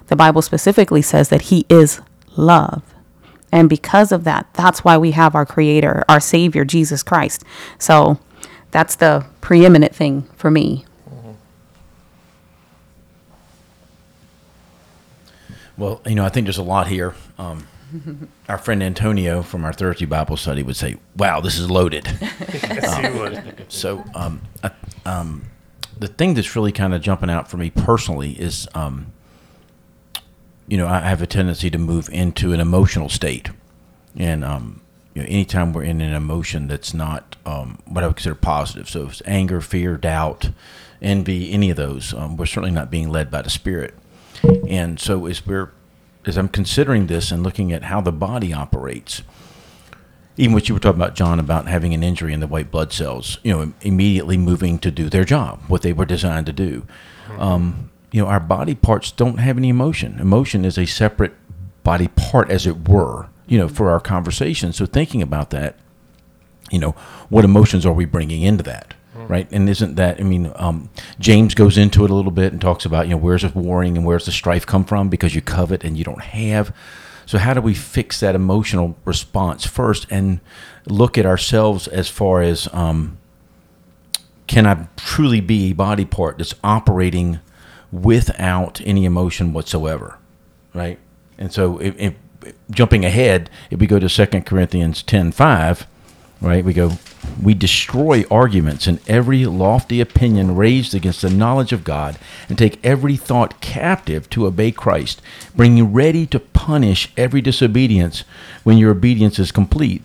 the 0.09 0.17
Bible 0.17 0.43
specifically 0.43 1.01
says 1.01 1.29
that 1.29 1.43
he 1.43 1.65
is 1.69 2.01
love. 2.35 2.83
And 3.53 3.69
because 3.69 4.11
of 4.11 4.25
that, 4.25 4.49
that's 4.55 4.83
why 4.83 4.99
we 4.99 5.13
have 5.13 5.37
our 5.37 5.47
creator, 5.47 6.05
our 6.09 6.19
savior, 6.19 6.65
Jesus 6.65 7.05
Christ. 7.05 7.45
So 7.79 8.19
that's 8.73 8.97
the 8.97 9.27
preeminent 9.41 9.95
thing 9.95 10.23
for 10.35 10.51
me. 10.51 10.87
Well, 15.79 16.03
you 16.05 16.17
know, 16.17 16.25
I 16.25 16.29
think 16.29 16.47
there's 16.47 16.59
a 16.59 16.63
lot 16.63 16.89
here. 16.89 17.15
Um, 17.39 17.67
our 18.49 18.59
friend 18.59 18.83
Antonio 18.83 19.43
from 19.43 19.65
our 19.65 19.73
Thursday 19.73 20.05
Bible 20.05 20.37
study 20.37 20.63
would 20.63 20.77
say, 20.77 20.97
"Wow, 21.17 21.41
this 21.41 21.57
is 21.57 21.71
loaded." 21.71 22.07
yes, 22.21 22.97
he 22.97 23.19
would. 23.19 23.55
So, 23.71 24.03
um, 24.15 24.41
I, 24.65 24.71
um, 25.05 25.45
the 25.99 26.09
thing 26.09 26.35
that's 26.35 26.57
really 26.57 26.73
kind 26.73 26.95
of 26.95 27.03
jumping 27.03 27.29
out 27.29 27.51
for 27.51 27.59
me 27.59 27.71
personally 27.71 28.33
is, 28.33 28.67
um, 28.75 29.13
you 30.67 30.79
know, 30.79 30.87
I 30.87 31.01
have 31.01 31.21
a 31.21 31.27
tendency 31.27 31.71
to 31.71 31.79
move 31.79 32.09
into 32.11 32.53
an 32.53 32.61
emotional 32.61 33.09
state, 33.09 33.51
and 34.17 34.43
um, 34.43 34.81
you 35.15 35.23
know, 35.23 35.29
anytime 35.29 35.73
we're 35.73 35.83
in 35.85 36.01
an 36.01 36.15
emotion 36.15 36.67
that's 36.69 36.95
not 36.95 37.37
um, 37.45 37.79
what 37.85 38.05
I 38.05 38.07
would 38.07 38.17
consider 38.17 38.35
positive, 38.35 38.89
so 38.89 39.09
it's 39.09 39.23
anger, 39.27 39.61
fear, 39.61 39.97
doubt, 39.97 40.51
envy, 41.03 41.53
any 41.53 41.71
of 41.71 41.77
those, 41.77 42.15
um, 42.15 42.37
we're 42.37 42.47
certainly 42.47 42.71
not 42.71 42.91
being 42.91 43.11
led 43.11 43.31
by 43.31 43.43
the 43.43 43.51
Spirit. 43.51 43.95
And 44.69 44.99
so 45.01 45.27
as 45.27 45.47
we're 45.47 45.73
as 46.27 46.37
I'm 46.37 46.49
considering 46.49 47.07
this 47.07 47.31
and 47.31 47.43
looking 47.43 47.73
at 47.73 47.85
how 47.85 48.01
the 48.01 48.13
body 48.13 48.53
operates, 48.53 49.23
even 50.37 50.53
what 50.53 50.69
you 50.69 50.75
were 50.75 50.81
talking 50.81 51.01
about, 51.01 51.15
John, 51.15 51.41
about 51.41 51.67
having 51.67 51.95
an 51.95 52.03
injury 52.03 52.33
in 52.33 52.41
the 52.41 52.47
white 52.47 52.71
blood 52.71 52.93
cells, 52.93 53.39
you 53.43 53.53
know, 53.53 53.73
immediately 53.81 54.37
moving 54.37 54.79
to 54.81 54.91
do 54.91 55.09
their 55.09 55.25
job, 55.25 55.61
what 55.69 55.83
they 55.83 55.93
were 55.93 56.05
designed 56.05 56.47
to 56.47 56.53
do. 56.53 56.87
Um, 57.39 57.91
you 58.13 58.23
know, 58.23 58.29
our 58.29 58.41
body 58.41 58.75
parts 58.75 59.11
don't 59.11 59.39
have 59.39 59.59
any 59.59 59.69
emotion. 59.69 60.19
Emotion 60.21 60.65
is 60.65 60.79
a 60.79 60.87
separate 60.87 61.35
body 61.83 62.09
part, 62.09 62.51
as 62.51 62.67
it 62.67 62.89
were, 62.89 63.29
you 63.47 63.59
know, 63.59 63.69
for 63.69 63.91
our 63.91 64.01
conversation. 64.01 64.73
So 64.73 64.87
thinking 64.87 65.23
about 65.23 65.51
that, 65.51 65.77
you 66.71 66.79
know, 66.79 66.93
what 67.29 67.45
emotions 67.45 67.85
are 67.85 67.93
we 67.93 68.05
bringing 68.05 68.43
into 68.43 68.63
that? 68.65 68.95
Right? 69.27 69.49
And 69.51 69.69
isn't 69.69 69.97
that? 69.97 70.21
I 70.21 70.23
mean, 70.23 70.53
um, 70.57 70.91
James 71.19 71.55
goes 71.55 71.77
into 71.77 72.05
it 72.05 72.11
a 72.11 72.15
little 72.15 72.31
bit 72.31 72.53
and 72.53 72.61
talks 72.61 72.85
about 72.85 73.07
you 73.07 73.13
know 73.13 73.17
where's 73.17 73.43
the 73.43 73.49
warring 73.59 73.97
and 73.97 74.07
where's 74.07 74.27
the 74.27 74.33
strife 74.33 74.67
come 74.67 74.85
from 74.85 75.09
because 75.09 75.35
you 75.35 75.41
covet 75.41 75.85
and 75.85 75.97
you 75.97 76.05
don't 76.05 76.23
have. 76.23 76.75
So 77.27 77.37
how 77.37 77.53
do 77.53 77.61
we 77.61 77.75
fix 77.75 78.21
that 78.21 78.35
emotional 78.35 78.97
response 79.05 79.67
first 79.67 80.07
and 80.11 80.41
look 80.87 81.19
at 81.19 81.27
ourselves 81.27 81.87
as 81.87 82.09
far 82.09 82.41
as 82.41 82.69
um, 82.73 83.19
can 84.47 84.67
I 84.67 84.89
truly 84.97 85.41
be 85.43 85.71
a 85.71 85.75
body 85.75 86.07
part 86.07 86.39
that's 86.39 86.55
operating 86.65 87.41
without 87.93 88.81
any 88.83 89.05
emotion 89.05 89.53
whatsoever, 89.53 90.19
right? 90.73 90.99
And 91.37 91.53
so 91.53 91.79
if, 91.79 91.95
if 91.99 92.15
jumping 92.71 93.05
ahead, 93.05 93.51
if 93.71 93.79
we 93.79 93.87
go 93.87 93.99
to 93.99 94.09
Second 94.09 94.47
Corinthians 94.47 95.03
ten 95.03 95.31
five 95.31 95.87
right? 96.41 96.65
We 96.65 96.73
go, 96.73 96.93
we 97.43 97.55
destroy 97.55 98.25
arguments 98.31 98.87
and 98.87 99.01
every 99.09 99.45
lofty 99.45 100.01
opinion 100.01 100.57
raised 100.57 100.95
against 100.95 101.23
the 101.23 101.31
knowledge 101.31 101.73
of 101.73 101.85
God 101.85 102.19
and 102.49 102.57
take 102.57 102.85
every 102.85 103.17
thought 103.17 103.61
captive 103.61 104.31
to 104.31 104.47
obey 104.47 104.71
Christ, 104.71 105.21
bringing 105.57 105.93
ready 105.93 106.27
to 106.27 106.39
punish 106.39 107.13
every 107.17 107.41
disobedience 107.41 108.25
when 108.63 108.79
your 108.79 108.93
obedience 108.93 109.39
is 109.39 109.51
complete. 109.51 110.03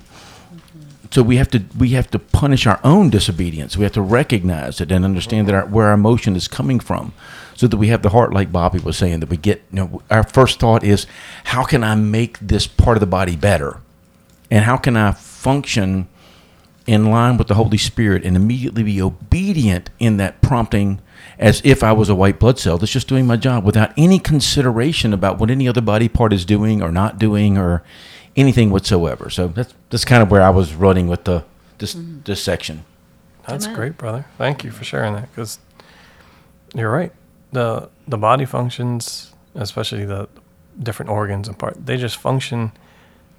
So 1.12 1.22
we 1.22 1.38
have 1.38 1.50
to 1.52 1.64
we 1.78 1.90
have 1.90 2.10
to 2.10 2.18
punish 2.18 2.66
our 2.66 2.80
own 2.84 3.12
disobedience. 3.12 3.78
We 3.78 3.84
have 3.84 3.94
to 3.94 4.02
recognize 4.02 4.82
it 4.82 4.92
and 4.92 5.06
understand 5.06 5.48
that 5.48 5.54
our, 5.54 5.66
where 5.68 5.90
our 5.90 5.94
emotion 5.94 6.36
is 6.36 6.48
coming 6.48 6.80
from, 6.80 7.14
so 7.54 7.68
that 7.68 7.78
we 7.78 7.90
have 7.90 8.02
the 8.02 8.10
heart, 8.10 8.34
like 8.34 8.52
Bobby 8.52 8.80
was 8.80 8.98
saying, 8.98 9.20
that 9.20 9.30
we 9.30 9.38
get. 9.38 9.62
You 9.72 9.76
know, 9.76 10.02
our 10.10 10.24
first 10.24 10.60
thought 10.60 10.84
is, 10.84 11.06
how 11.44 11.66
can 11.66 11.84
I 11.84 11.94
make 11.94 12.40
this 12.40 12.66
part 12.66 12.98
of 12.98 13.02
the 13.02 13.06
body 13.06 13.36
better, 13.36 13.78
and 14.50 14.66
how 14.66 14.76
can 14.76 14.98
I 14.98 15.12
function 15.12 16.08
in 16.86 17.10
line 17.10 17.38
with 17.38 17.48
the 17.48 17.56
Holy 17.56 17.78
Spirit 17.78 18.26
and 18.26 18.36
immediately 18.36 18.84
be 18.84 19.02
obedient 19.02 19.90
in 20.00 20.18
that 20.18 20.42
prompting 20.42 21.00
as 21.40 21.62
if 21.64 21.84
I 21.84 21.94
was 21.94 22.10
a 22.10 22.16
white 22.16 22.40
blood 22.40 22.60
cell 22.60 22.78
that's 22.78 22.92
just 22.92 23.08
doing 23.08 23.26
my 23.26 23.38
job 23.38 23.64
without 23.64 23.94
any 23.98 24.20
consideration 24.20 25.14
about 25.14 25.40
what 25.40 25.50
any 25.50 25.68
other 25.68 25.82
body 25.82 26.10
part 26.10 26.34
is 26.34 26.46
doing 26.46 26.82
or 26.82 26.92
not 26.92 27.18
doing 27.18 27.58
or 27.58 27.84
anything 28.36 28.70
whatsoever. 28.70 29.30
So 29.30 29.48
that's 29.48 29.74
that's 29.90 30.06
kind 30.06 30.22
of 30.22 30.30
where 30.30 30.42
I 30.42 30.50
was 30.50 30.74
running 30.74 31.08
with 31.08 31.24
the 31.24 31.46
this 31.78 31.96
mm-hmm. 31.96 32.22
this 32.24 32.44
section. 32.44 32.86
That's 33.48 33.66
Amen. 33.66 33.76
great, 33.76 33.98
brother. 33.98 34.26
Thank 34.38 34.64
you 34.64 34.72
for 34.72 34.84
sharing 34.84 35.14
that 35.14 35.30
because 35.32 35.60
you're 36.74 36.92
right. 36.92 37.12
the 37.52 37.90
The 38.08 38.18
body 38.18 38.46
functions, 38.46 39.34
especially 39.56 40.06
the 40.06 40.28
different 40.82 41.12
organs 41.12 41.48
and 41.48 41.58
part, 41.58 41.86
they 41.86 41.98
just 41.98 42.18
function 42.18 42.72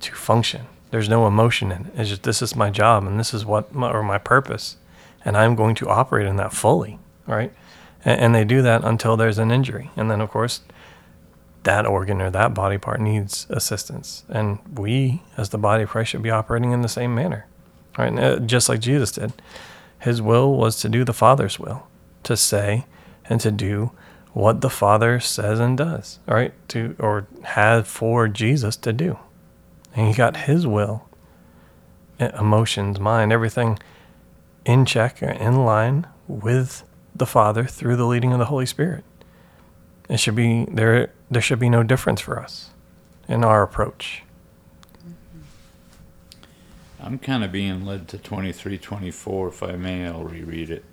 to 0.00 0.12
function. 0.14 0.66
There's 0.94 1.08
no 1.08 1.26
emotion 1.26 1.72
in 1.72 1.86
it. 1.86 1.92
It's 1.96 2.08
just 2.08 2.22
this 2.22 2.40
is 2.40 2.54
my 2.54 2.70
job 2.70 3.04
and 3.04 3.18
this 3.18 3.34
is 3.34 3.44
what 3.44 3.74
my, 3.74 3.90
or 3.90 4.04
my 4.04 4.16
purpose, 4.16 4.76
and 5.24 5.36
I'm 5.36 5.56
going 5.56 5.74
to 5.74 5.88
operate 5.88 6.24
in 6.24 6.36
that 6.36 6.52
fully, 6.52 7.00
right? 7.26 7.52
And, 8.04 8.20
and 8.20 8.34
they 8.36 8.44
do 8.44 8.62
that 8.62 8.84
until 8.84 9.16
there's 9.16 9.38
an 9.38 9.50
injury, 9.50 9.90
and 9.96 10.08
then 10.08 10.20
of 10.20 10.30
course 10.30 10.60
that 11.64 11.84
organ 11.84 12.22
or 12.22 12.30
that 12.30 12.54
body 12.54 12.78
part 12.78 13.00
needs 13.00 13.48
assistance, 13.50 14.22
and 14.28 14.60
we 14.72 15.20
as 15.36 15.48
the 15.48 15.58
body 15.58 15.82
of 15.82 15.88
Christ 15.88 16.12
should 16.12 16.22
be 16.22 16.30
operating 16.30 16.70
in 16.70 16.82
the 16.82 16.88
same 16.88 17.12
manner, 17.12 17.48
right? 17.98 18.12
And, 18.12 18.20
uh, 18.20 18.38
just 18.38 18.68
like 18.68 18.78
Jesus 18.78 19.10
did. 19.10 19.32
His 19.98 20.22
will 20.22 20.54
was 20.54 20.78
to 20.82 20.88
do 20.88 21.02
the 21.02 21.12
Father's 21.12 21.58
will, 21.58 21.88
to 22.22 22.36
say 22.36 22.86
and 23.24 23.40
to 23.40 23.50
do 23.50 23.90
what 24.32 24.60
the 24.60 24.70
Father 24.70 25.18
says 25.18 25.58
and 25.58 25.76
does, 25.76 26.20
right? 26.28 26.54
To 26.68 26.94
or 27.00 27.26
had 27.42 27.88
for 27.88 28.28
Jesus 28.28 28.76
to 28.76 28.92
do 28.92 29.18
and 29.94 30.08
he 30.08 30.14
got 30.14 30.36
his 30.36 30.66
will 30.66 31.08
e- 32.20 32.26
emotions, 32.38 32.98
mind, 33.00 33.32
everything 33.32 33.78
in 34.64 34.84
check, 34.84 35.22
or 35.22 35.30
in 35.30 35.64
line 35.64 36.06
with 36.26 36.84
the 37.14 37.26
Father 37.26 37.64
through 37.64 37.96
the 37.96 38.06
leading 38.06 38.32
of 38.32 38.38
the 38.38 38.46
Holy 38.46 38.66
Spirit. 38.66 39.04
It 40.08 40.18
should 40.18 40.34
be 40.34 40.66
there. 40.66 41.12
There 41.30 41.42
should 41.42 41.58
be 41.58 41.70
no 41.70 41.82
difference 41.82 42.20
for 42.20 42.38
us 42.38 42.70
in 43.28 43.42
our 43.44 43.62
approach. 43.62 44.22
Mm-hmm. 44.98 45.40
I'm 47.00 47.18
kind 47.18 47.42
of 47.42 47.50
being 47.50 47.86
led 47.86 48.08
to 48.08 48.18
23, 48.18 48.78
24. 48.78 49.48
If 49.48 49.62
I 49.62 49.72
may, 49.72 50.06
I'll 50.06 50.24
reread 50.24 50.70
it. 50.70 50.84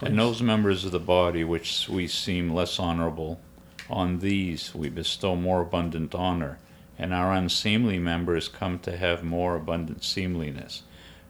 And 0.00 0.18
those 0.18 0.42
members 0.42 0.84
of 0.84 0.92
the 0.92 1.00
body 1.00 1.42
which 1.42 1.88
we 1.88 2.06
seem 2.06 2.52
less 2.52 2.78
honorable, 2.78 3.40
on 3.88 4.18
these 4.18 4.74
we 4.74 4.88
bestow 4.88 5.36
more 5.36 5.62
abundant 5.62 6.14
honor, 6.14 6.58
and 6.98 7.12
our 7.12 7.32
unseemly 7.32 7.98
members 7.98 8.48
come 8.48 8.78
to 8.80 8.96
have 8.96 9.22
more 9.22 9.56
abundant 9.56 10.02
seemliness, 10.02 10.82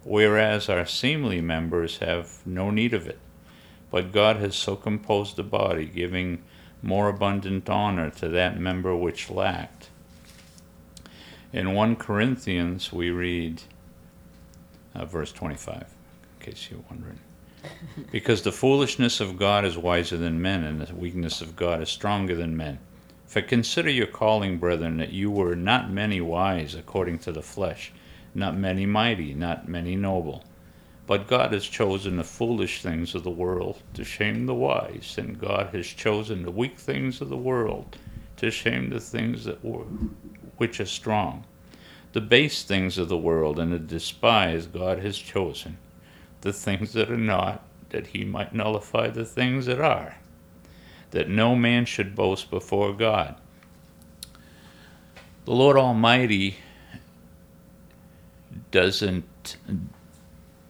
whereas 0.05 0.69
our 0.69 0.87
seemly 0.87 1.41
members 1.41 1.99
have 1.99 2.47
no 2.47 2.71
need 2.71 2.95
of 2.95 3.07
it. 3.07 3.19
But 3.91 4.13
God 4.13 4.37
has 4.37 4.55
so 4.57 4.77
composed 4.77 5.37
the 5.37 5.43
body, 5.43 5.87
giving 5.87 6.43
more 6.83 7.09
abundant 7.09 7.69
honor 7.69 8.11
to 8.11 8.29
that 8.29 8.59
member 8.59 8.95
which 8.95 9.31
lacked. 9.31 9.89
In 11.53 11.75
1 11.75 11.97
Corinthians, 11.97 12.93
we 12.93 13.11
read, 13.11 13.63
uh, 14.95 15.05
verse 15.05 15.33
25, 15.33 15.77
in 15.77 16.45
case 16.45 16.69
you're 16.71 16.85
wondering. 16.91 17.21
Because 18.13 18.43
the 18.43 18.53
foolishness 18.53 19.21
of 19.21 19.39
God 19.39 19.65
is 19.65 19.77
wiser 19.77 20.17
than 20.17 20.41
men, 20.41 20.63
and 20.63 20.81
the 20.81 20.95
weakness 20.95 21.41
of 21.41 21.57
God 21.57 21.83
is 21.83 21.89
stronger 21.89 22.35
than 22.35 22.57
men. 22.57 22.79
For 23.27 23.43
consider 23.43 23.91
your 23.91 24.07
calling, 24.07 24.59
brethren, 24.59 24.99
that 24.99 25.13
you 25.13 25.31
were 25.31 25.57
not 25.57 25.91
many 25.91 26.21
wise 26.21 26.75
according 26.75 27.19
to 27.21 27.33
the 27.33 27.43
flesh, 27.43 27.93
not 28.35 28.57
many 28.57 28.87
mighty, 28.87 29.35
not 29.35 29.69
many 29.69 29.97
noble. 29.97 30.45
But 31.07 31.27
God 31.27 31.53
has 31.53 31.67
chosen 31.67 32.17
the 32.17 32.25
foolish 32.25 32.83
things 32.83 33.15
of 33.15 33.25
the 33.25 33.31
world 33.31 33.83
to 33.95 34.05
shame 34.05 34.47
the 34.47 34.55
wise, 34.55 35.17
and 35.19 35.39
God 35.39 35.75
has 35.75 35.87
chosen 35.87 36.43
the 36.43 36.51
weak 36.51 36.79
things 36.79 37.21
of 37.21 37.29
the 37.29 37.37
world 37.37 37.97
to 38.37 38.51
shame 38.51 38.91
the 38.91 39.01
things 39.01 39.45
that 39.45 39.65
were, 39.65 39.85
which 40.57 40.81
are 40.81 40.87
strong. 40.87 41.45
The 42.13 42.21
base 42.21 42.63
things 42.63 42.97
of 42.97 43.09
the 43.09 43.17
world 43.17 43.59
and 43.59 43.73
the 43.73 43.79
despised 43.79 44.73
God 44.73 45.01
has 45.01 45.19
chosen, 45.19 45.79
the 46.41 46.53
things 46.53 46.93
that 46.93 47.11
are 47.11 47.17
not, 47.17 47.65
that 47.91 48.09
he 48.09 48.25
might 48.25 48.55
nullify 48.55 49.09
the 49.09 49.25
things 49.25 49.67
that 49.67 49.81
are, 49.81 50.17
that 51.11 51.29
no 51.29 51.55
man 51.55 51.85
should 51.85 52.15
boast 52.15 52.51
before 52.51 52.93
God. 52.93 53.37
The 55.45 55.53
Lord 55.53 55.77
Almighty 55.77 56.57
doesn't 58.71 59.57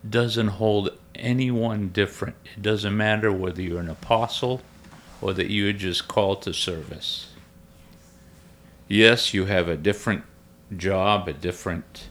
doesn't 0.08 0.48
hold 0.48 0.90
anyone 1.14 1.88
different. 1.88 2.36
It 2.54 2.62
doesn't 2.62 2.96
matter 2.96 3.32
whether 3.32 3.62
you're 3.62 3.80
an 3.80 3.88
apostle 3.88 4.60
or 5.20 5.32
that 5.32 5.50
you're 5.50 5.72
just 5.72 6.06
called 6.06 6.42
to 6.42 6.52
service. 6.52 7.28
Yes, 8.86 9.34
you 9.34 9.46
have 9.46 9.68
a 9.68 9.76
different 9.76 10.24
job, 10.76 11.26
a 11.26 11.32
different 11.32 12.08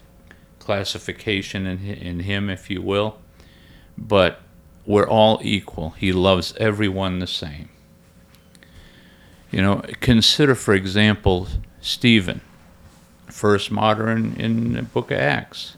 classification 0.60 1.66
in, 1.66 1.86
in 1.86 2.20
Him, 2.22 2.50
if 2.50 2.70
you 2.70 2.82
will, 2.82 3.18
but 3.98 4.42
we're 4.86 5.08
all 5.08 5.40
equal. 5.44 5.92
He 5.92 6.12
loves 6.12 6.54
everyone 6.58 7.20
the 7.20 7.28
same. 7.28 7.70
You 9.52 9.62
know, 9.62 9.84
consider, 10.02 10.56
for 10.56 10.74
example, 10.74 11.48
Stephen, 11.82 12.42
first 13.28 13.72
martyr 13.72 14.10
in, 14.10 14.74
the 14.74 14.82
book 14.82 15.12
of 15.12 15.20
Acts. 15.20 15.76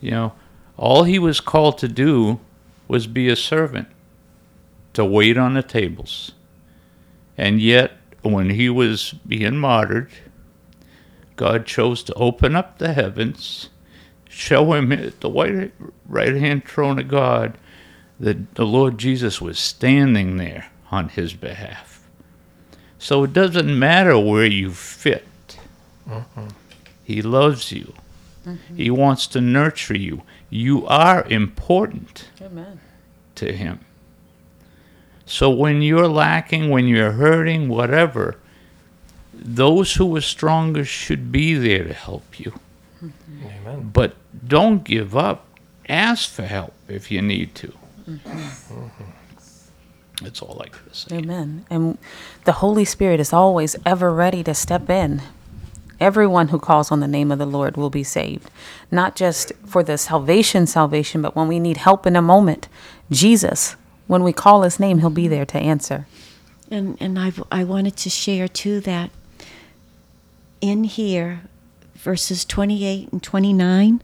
You 0.00 0.10
know, 0.10 0.32
all 0.76 1.04
he 1.04 1.18
was 1.18 1.40
called 1.40 1.78
to 1.78 1.88
do 1.88 2.40
was 2.88 3.06
be 3.06 3.28
a 3.28 3.36
servant, 3.36 3.88
to 4.94 5.04
wait 5.04 5.36
on 5.36 5.54
the 5.54 5.62
tables. 5.62 6.32
And 7.36 7.60
yet, 7.60 7.92
when 8.22 8.50
he 8.50 8.68
was 8.68 9.14
being 9.26 9.56
martyred, 9.56 10.10
God 11.36 11.66
chose 11.66 12.02
to 12.04 12.14
open 12.14 12.54
up 12.54 12.78
the 12.78 12.92
heavens, 12.92 13.68
show 14.28 14.72
him 14.74 14.92
at 14.92 15.20
the 15.20 15.30
right, 15.30 15.72
right 16.06 16.34
hand 16.34 16.64
throne 16.64 16.98
of 16.98 17.08
God 17.08 17.58
that 18.20 18.54
the 18.54 18.66
Lord 18.66 18.98
Jesus 18.98 19.40
was 19.40 19.58
standing 19.58 20.36
there 20.36 20.70
on 20.90 21.08
his 21.08 21.32
behalf. 21.34 21.91
So 23.02 23.24
it 23.24 23.32
doesn't 23.32 23.76
matter 23.76 24.16
where 24.16 24.46
you 24.46 24.70
fit, 24.70 25.26
mm-hmm. 26.08 26.46
He 27.02 27.20
loves 27.20 27.72
you. 27.72 27.94
Mm-hmm. 28.46 28.76
He 28.76 28.90
wants 28.90 29.26
to 29.28 29.40
nurture 29.40 29.98
you. 29.98 30.22
You 30.50 30.86
are 30.86 31.26
important 31.28 32.28
Amen. 32.40 32.78
to 33.34 33.52
Him. 33.52 33.80
So 35.26 35.50
when 35.50 35.82
you're 35.82 36.06
lacking, 36.06 36.70
when 36.70 36.86
you're 36.86 37.10
hurting, 37.10 37.68
whatever, 37.68 38.36
those 39.34 39.94
who 39.94 40.16
are 40.16 40.20
stronger 40.20 40.84
should 40.84 41.32
be 41.32 41.54
there 41.54 41.82
to 41.82 41.94
help 41.94 42.38
you. 42.38 42.52
Mm-hmm. 43.02 43.46
Amen. 43.46 43.90
But 43.92 44.14
don't 44.46 44.84
give 44.84 45.16
up. 45.16 45.44
Ask 45.88 46.30
for 46.30 46.42
help 46.42 46.72
if 46.86 47.10
you 47.10 47.20
need 47.20 47.56
to. 47.56 47.72
That's 50.22 50.42
all 50.42 50.56
like 50.58 50.72
gotta. 50.84 51.12
Amen. 51.14 51.66
And 51.70 51.98
the 52.44 52.52
Holy 52.52 52.84
Spirit 52.84 53.20
is 53.20 53.32
always 53.32 53.76
ever 53.84 54.12
ready 54.12 54.42
to 54.44 54.54
step 54.54 54.88
in. 54.90 55.22
Everyone 56.00 56.48
who 56.48 56.58
calls 56.58 56.90
on 56.90 57.00
the 57.00 57.06
name 57.08 57.30
of 57.30 57.38
the 57.38 57.46
Lord 57.46 57.76
will 57.76 57.90
be 57.90 58.02
saved. 58.02 58.50
Not 58.90 59.14
just 59.14 59.52
for 59.64 59.82
the 59.84 59.96
salvation, 59.96 60.66
salvation, 60.66 61.22
but 61.22 61.36
when 61.36 61.46
we 61.46 61.60
need 61.60 61.76
help 61.76 62.06
in 62.06 62.16
a 62.16 62.22
moment, 62.22 62.68
Jesus, 63.10 63.76
when 64.08 64.24
we 64.24 64.32
call 64.32 64.62
his 64.62 64.80
name, 64.80 64.98
he'll 64.98 65.10
be 65.10 65.28
there 65.28 65.46
to 65.46 65.58
answer. 65.58 66.06
And 66.70 66.96
and 67.00 67.18
I 67.18 67.32
I 67.52 67.64
wanted 67.64 67.96
to 67.98 68.10
share 68.10 68.48
too 68.48 68.80
that 68.80 69.10
in 70.60 70.84
here, 70.84 71.42
verses 71.94 72.44
twenty 72.44 72.84
eight 72.84 73.12
and 73.12 73.22
twenty 73.22 73.52
nine, 73.52 74.02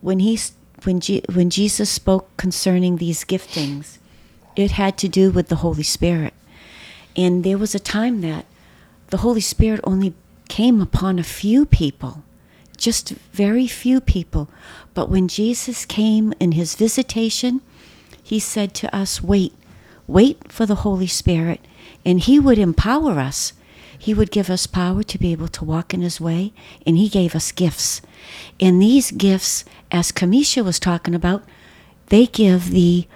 when 0.00 0.18
he 0.18 0.38
when 0.82 1.00
Je- 1.00 1.22
when 1.32 1.48
Jesus 1.48 1.88
spoke 1.88 2.36
concerning 2.36 2.96
these 2.96 3.24
giftings, 3.24 3.98
it 4.56 4.72
had 4.72 4.98
to 4.98 5.08
do 5.08 5.30
with 5.30 5.48
the 5.48 5.56
Holy 5.56 5.82
Spirit, 5.82 6.34
and 7.16 7.44
there 7.44 7.58
was 7.58 7.74
a 7.74 7.80
time 7.80 8.20
that 8.20 8.46
the 9.08 9.18
Holy 9.18 9.40
Spirit 9.40 9.80
only 9.84 10.14
came 10.48 10.80
upon 10.80 11.18
a 11.18 11.24
few 11.24 11.64
people, 11.64 12.22
just 12.76 13.10
very 13.32 13.66
few 13.66 14.00
people. 14.00 14.48
But 14.94 15.08
when 15.08 15.28
Jesus 15.28 15.84
came 15.84 16.32
in 16.40 16.52
his 16.52 16.74
visitation, 16.74 17.60
he 18.22 18.38
said 18.38 18.74
to 18.74 18.94
us, 18.94 19.22
Wait, 19.22 19.54
wait 20.06 20.52
for 20.52 20.66
the 20.66 20.76
Holy 20.76 21.06
Spirit, 21.06 21.60
and 22.04 22.20
he 22.20 22.38
would 22.38 22.58
empower 22.58 23.18
us. 23.18 23.52
He 23.96 24.14
would 24.14 24.30
give 24.30 24.48
us 24.48 24.66
power 24.66 25.02
to 25.02 25.18
be 25.18 25.30
able 25.30 25.48
to 25.48 25.64
walk 25.64 25.92
in 25.92 26.00
his 26.00 26.20
way, 26.20 26.52
and 26.86 26.96
he 26.96 27.08
gave 27.08 27.34
us 27.34 27.52
gifts. 27.52 28.00
And 28.58 28.80
these 28.80 29.10
gifts, 29.10 29.64
as 29.92 30.10
Kamisha 30.10 30.64
was 30.64 30.80
talking 30.80 31.14
about, 31.14 31.42
they 32.06 32.26
give 32.26 32.70
the 32.70 33.06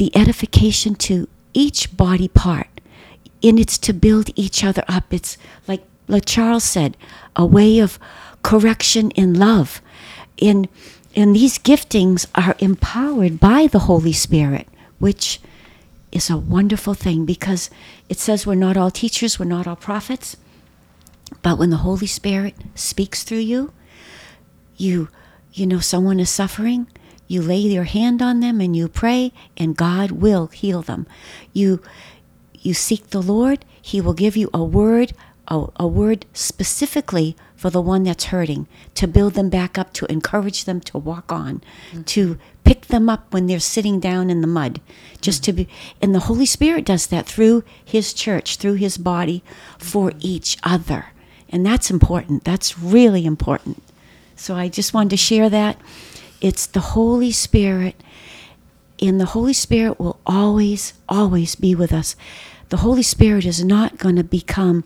the 0.00 0.16
edification 0.16 0.94
to 0.94 1.28
each 1.52 1.94
body 1.94 2.26
part. 2.26 2.68
And 3.42 3.60
it's 3.60 3.76
to 3.76 3.92
build 3.92 4.30
each 4.34 4.64
other 4.64 4.82
up. 4.88 5.12
It's 5.12 5.36
like, 5.68 5.82
like 6.08 6.24
Charles 6.24 6.64
said, 6.64 6.96
a 7.36 7.44
way 7.44 7.78
of 7.80 7.98
correction 8.42 9.10
in 9.10 9.34
love. 9.34 9.82
And, 10.40 10.68
and 11.14 11.36
these 11.36 11.58
giftings 11.58 12.24
are 12.34 12.56
empowered 12.60 13.38
by 13.38 13.66
the 13.66 13.80
Holy 13.80 14.14
Spirit, 14.14 14.66
which 14.98 15.38
is 16.12 16.30
a 16.30 16.38
wonderful 16.38 16.94
thing 16.94 17.26
because 17.26 17.68
it 18.08 18.18
says 18.18 18.46
we're 18.46 18.54
not 18.54 18.78
all 18.78 18.90
teachers, 18.90 19.38
we're 19.38 19.44
not 19.44 19.66
all 19.66 19.76
prophets. 19.76 20.34
But 21.42 21.58
when 21.58 21.68
the 21.68 21.84
Holy 21.88 22.06
Spirit 22.06 22.54
speaks 22.74 23.22
through 23.22 23.38
you, 23.52 23.70
you 24.78 25.10
you 25.52 25.66
know 25.66 25.78
someone 25.78 26.18
is 26.20 26.30
suffering 26.30 26.86
you 27.30 27.40
lay 27.40 27.58
your 27.58 27.84
hand 27.84 28.20
on 28.20 28.40
them 28.40 28.60
and 28.60 28.76
you 28.76 28.88
pray 28.88 29.32
and 29.56 29.76
god 29.76 30.10
will 30.10 30.48
heal 30.48 30.82
them. 30.82 31.06
You 31.52 31.80
you 32.52 32.74
seek 32.74 33.10
the 33.10 33.22
lord 33.22 33.64
he 33.80 34.00
will 34.00 34.14
give 34.14 34.36
you 34.36 34.50
a 34.52 34.64
word 34.64 35.12
a, 35.46 35.66
a 35.76 35.86
word 35.86 36.26
specifically 36.32 37.36
for 37.54 37.70
the 37.70 37.80
one 37.80 38.02
that's 38.02 38.24
hurting 38.24 38.66
to 38.94 39.06
build 39.06 39.34
them 39.34 39.48
back 39.48 39.78
up 39.78 39.92
to 39.92 40.10
encourage 40.10 40.64
them 40.64 40.80
to 40.80 40.98
walk 40.98 41.30
on 41.30 41.62
mm. 41.92 42.04
to 42.06 42.36
pick 42.64 42.86
them 42.86 43.08
up 43.08 43.32
when 43.32 43.46
they're 43.46 43.60
sitting 43.60 44.00
down 44.00 44.28
in 44.28 44.40
the 44.40 44.46
mud. 44.46 44.80
Just 45.20 45.44
to 45.44 45.52
be 45.52 45.68
and 46.02 46.12
the 46.12 46.20
holy 46.20 46.46
spirit 46.46 46.84
does 46.84 47.06
that 47.08 47.26
through 47.26 47.62
his 47.84 48.12
church 48.12 48.56
through 48.56 48.74
his 48.74 48.98
body 48.98 49.44
for 49.78 50.10
mm. 50.10 50.16
each 50.18 50.58
other. 50.64 51.06
And 51.48 51.64
that's 51.64 51.90
important. 51.92 52.42
That's 52.42 52.76
really 52.76 53.24
important. 53.24 53.82
So 54.34 54.56
I 54.56 54.68
just 54.68 54.94
wanted 54.94 55.10
to 55.10 55.16
share 55.18 55.48
that. 55.50 55.76
It's 56.40 56.66
the 56.66 56.80
Holy 56.80 57.32
Spirit, 57.32 58.02
and 59.00 59.20
the 59.20 59.26
Holy 59.26 59.52
Spirit 59.52 59.98
will 59.98 60.18
always, 60.26 60.94
always 61.08 61.54
be 61.54 61.74
with 61.74 61.92
us. 61.92 62.16
The 62.70 62.78
Holy 62.78 63.02
Spirit 63.02 63.44
is 63.44 63.64
not 63.64 63.98
going 63.98 64.16
to 64.16 64.24
become 64.24 64.84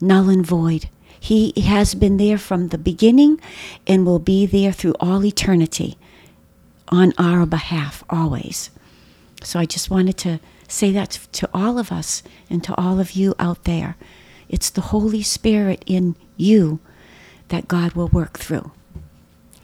null 0.00 0.28
and 0.28 0.46
void. 0.46 0.88
He 1.18 1.52
has 1.62 1.94
been 1.94 2.18
there 2.18 2.38
from 2.38 2.68
the 2.68 2.78
beginning 2.78 3.40
and 3.86 4.06
will 4.06 4.18
be 4.18 4.46
there 4.46 4.72
through 4.72 4.94
all 5.00 5.24
eternity 5.24 5.98
on 6.88 7.12
our 7.18 7.44
behalf 7.46 8.04
always. 8.08 8.70
So 9.42 9.58
I 9.58 9.66
just 9.66 9.90
wanted 9.90 10.16
to 10.18 10.40
say 10.68 10.92
that 10.92 11.18
to 11.32 11.48
all 11.52 11.78
of 11.78 11.90
us 11.90 12.22
and 12.48 12.62
to 12.64 12.74
all 12.76 13.00
of 13.00 13.12
you 13.12 13.34
out 13.38 13.64
there. 13.64 13.96
It's 14.48 14.70
the 14.70 14.80
Holy 14.80 15.22
Spirit 15.22 15.82
in 15.86 16.14
you 16.36 16.78
that 17.48 17.68
God 17.68 17.92
will 17.92 18.08
work 18.08 18.38
through. 18.38 18.70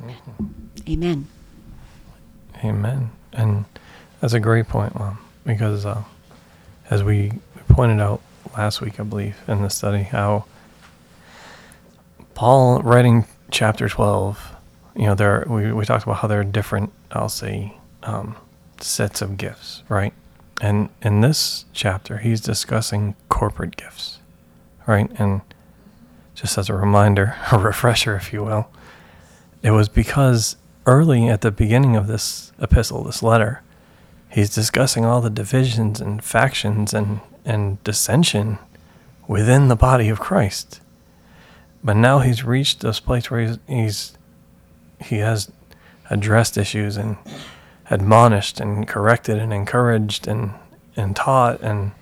Mm-hmm. 0.03 0.62
Amen. 0.89 1.29
Amen. 2.65 3.11
And 3.33 3.65
that's 4.21 4.33
a 4.33 4.41
great 4.41 4.69
point, 4.69 4.99
Mom, 4.99 5.19
because 5.45 5.87
uh, 5.87 6.03
as 6.91 7.03
we 7.03 7.33
pointed 7.69 8.01
out 8.01 8.21
last 8.57 8.81
week, 8.81 9.01
I 9.01 9.03
believe, 9.03 9.37
in 9.49 9.63
the 9.63 9.71
study, 9.71 10.03
how 10.03 10.45
Paul 12.35 12.83
writing 12.83 13.27
chapter 13.51 13.89
12, 13.89 14.57
you 14.97 15.07
know, 15.07 15.15
there 15.15 15.45
we, 15.49 15.73
we 15.73 15.85
talked 15.85 16.05
about 16.05 16.19
how 16.19 16.29
there 16.29 16.41
are 16.41 16.45
different, 16.45 16.93
I'll 17.11 17.29
say, 17.29 17.75
um, 18.03 18.37
sets 18.81 19.23
of 19.23 19.37
gifts, 19.37 19.83
right? 19.89 20.13
And 20.61 20.91
in 21.03 21.21
this 21.21 21.65
chapter, 21.73 22.19
he's 22.19 22.41
discussing 22.41 23.17
corporate 23.29 23.77
gifts, 23.77 24.19
right? 24.87 25.11
And 25.19 25.41
just 26.35 26.57
as 26.59 26.69
a 26.69 26.75
reminder, 26.75 27.37
a 27.53 27.59
refresher, 27.59 28.17
if 28.17 28.33
you 28.33 28.45
will, 28.45 28.69
it 29.63 29.71
was 29.71 29.89
because 29.89 30.57
early 30.87 31.29
at 31.29 31.41
the 31.41 31.51
beginning 31.51 31.97
of 31.97 32.07
this 32.07 32.53
epistle, 32.61 33.05
this 33.05 33.23
letter, 33.23 33.63
he's 34.31 34.55
discussing 34.55 35.05
all 35.05 35.21
the 35.21 35.31
divisions 35.31 36.01
and 36.01 36.23
factions 36.23 36.93
and, 36.93 37.21
and 37.45 37.83
dissension 37.85 38.59
within 39.27 39.69
the 39.69 39.77
body 39.77 40.09
of 40.09 40.21
Christ. 40.21 40.81
But 41.85 41.97
now 41.97 42.21
he's 42.21 42.45
reached 42.45 42.81
this 42.81 43.01
place 43.01 43.31
where 43.31 43.41
he's, 43.41 43.59
he's 43.69 44.19
he 45.01 45.19
has 45.19 45.51
addressed 46.11 46.57
issues 46.57 46.97
and 46.97 47.17
admonished 47.91 48.61
and 48.61 48.87
corrected 48.87 49.39
and 49.39 49.53
encouraged 49.53 50.29
and, 50.29 50.53
and 50.97 51.17
taught 51.17 51.61
and 51.61 51.93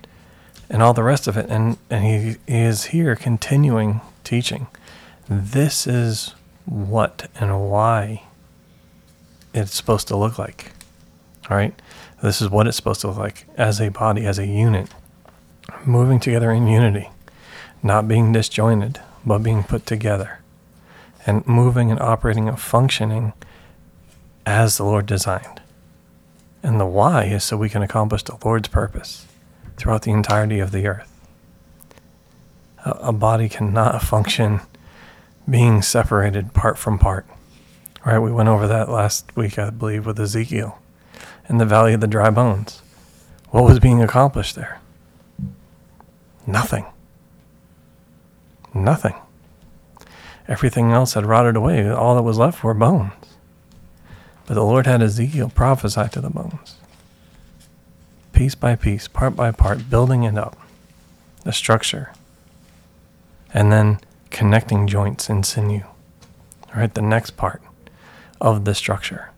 and 0.69 0.81
all 0.81 0.93
the 0.93 1.03
rest 1.03 1.27
of 1.27 1.35
it. 1.35 1.49
And 1.49 1.77
and 1.89 2.05
he, 2.05 2.37
he 2.47 2.61
is 2.61 2.85
here 2.85 3.15
continuing 3.15 4.01
teaching. 4.23 4.67
This 5.27 5.87
is 5.87 6.35
what 6.65 7.29
and 7.39 7.69
why 7.69 8.23
it's 9.53 9.75
supposed 9.75 10.07
to 10.09 10.17
look 10.17 10.37
like. 10.37 10.71
All 11.49 11.57
right? 11.57 11.79
This 12.21 12.41
is 12.41 12.49
what 12.49 12.67
it's 12.67 12.77
supposed 12.77 13.01
to 13.01 13.07
look 13.07 13.17
like 13.17 13.47
as 13.57 13.81
a 13.81 13.89
body, 13.89 14.25
as 14.25 14.37
a 14.37 14.45
unit, 14.45 14.89
moving 15.85 16.19
together 16.19 16.51
in 16.51 16.67
unity, 16.67 17.09
not 17.81 18.07
being 18.07 18.31
disjointed, 18.31 18.99
but 19.25 19.39
being 19.39 19.63
put 19.63 19.85
together, 19.85 20.39
and 21.25 21.45
moving 21.47 21.91
and 21.91 21.99
operating 21.99 22.47
and 22.47 22.59
functioning 22.59 23.33
as 24.45 24.77
the 24.77 24.83
Lord 24.83 25.05
designed. 25.05 25.61
And 26.63 26.79
the 26.79 26.85
why 26.85 27.25
is 27.25 27.43
so 27.43 27.57
we 27.57 27.69
can 27.69 27.81
accomplish 27.81 28.23
the 28.23 28.37
Lord's 28.43 28.67
purpose 28.67 29.25
throughout 29.77 30.03
the 30.03 30.11
entirety 30.11 30.59
of 30.59 30.71
the 30.71 30.85
earth. 30.85 31.11
A, 32.85 32.91
a 32.91 33.11
body 33.11 33.49
cannot 33.49 34.01
function 34.03 34.61
being 35.49 35.81
separated 35.81 36.53
part 36.53 36.77
from 36.77 36.99
part. 36.99 37.25
Right? 38.05 38.19
We 38.19 38.31
went 38.31 38.49
over 38.49 38.67
that 38.67 38.89
last 38.89 39.35
week, 39.35 39.59
I 39.59 39.69
believe, 39.69 40.05
with 40.05 40.19
Ezekiel 40.19 40.79
in 41.47 41.57
the 41.57 41.65
valley 41.65 41.93
of 41.93 42.01
the 42.01 42.07
dry 42.07 42.29
bones. 42.29 42.81
What 43.49 43.65
was 43.65 43.79
being 43.79 44.01
accomplished 44.01 44.55
there? 44.55 44.79
Nothing. 46.47 46.85
Nothing. 48.73 49.15
Everything 50.47 50.91
else 50.91 51.13
had 51.13 51.25
rotted 51.25 51.55
away. 51.55 51.87
All 51.89 52.15
that 52.15 52.23
was 52.23 52.37
left 52.37 52.63
were 52.63 52.73
bones. 52.73 53.13
But 54.47 54.55
the 54.55 54.63
Lord 54.63 54.85
had 54.85 55.01
Ezekiel 55.01 55.51
prophesy 55.53 56.09
to 56.09 56.19
the 56.19 56.29
bones, 56.29 56.77
piece 58.33 58.55
by 58.55 58.75
piece, 58.75 59.07
part 59.07 59.35
by 59.35 59.51
part, 59.51 59.89
building 59.89 60.23
it 60.23 60.37
up, 60.37 60.57
the 61.43 61.53
structure, 61.53 62.11
and 63.53 63.71
then 63.71 63.99
connecting 64.29 64.87
joints 64.87 65.29
and 65.29 65.45
sinew. 65.45 65.83
Right, 66.75 66.93
the 66.93 67.01
next 67.01 67.37
part 67.37 67.61
of 68.41 68.65
the 68.65 68.73
structure 68.73 69.29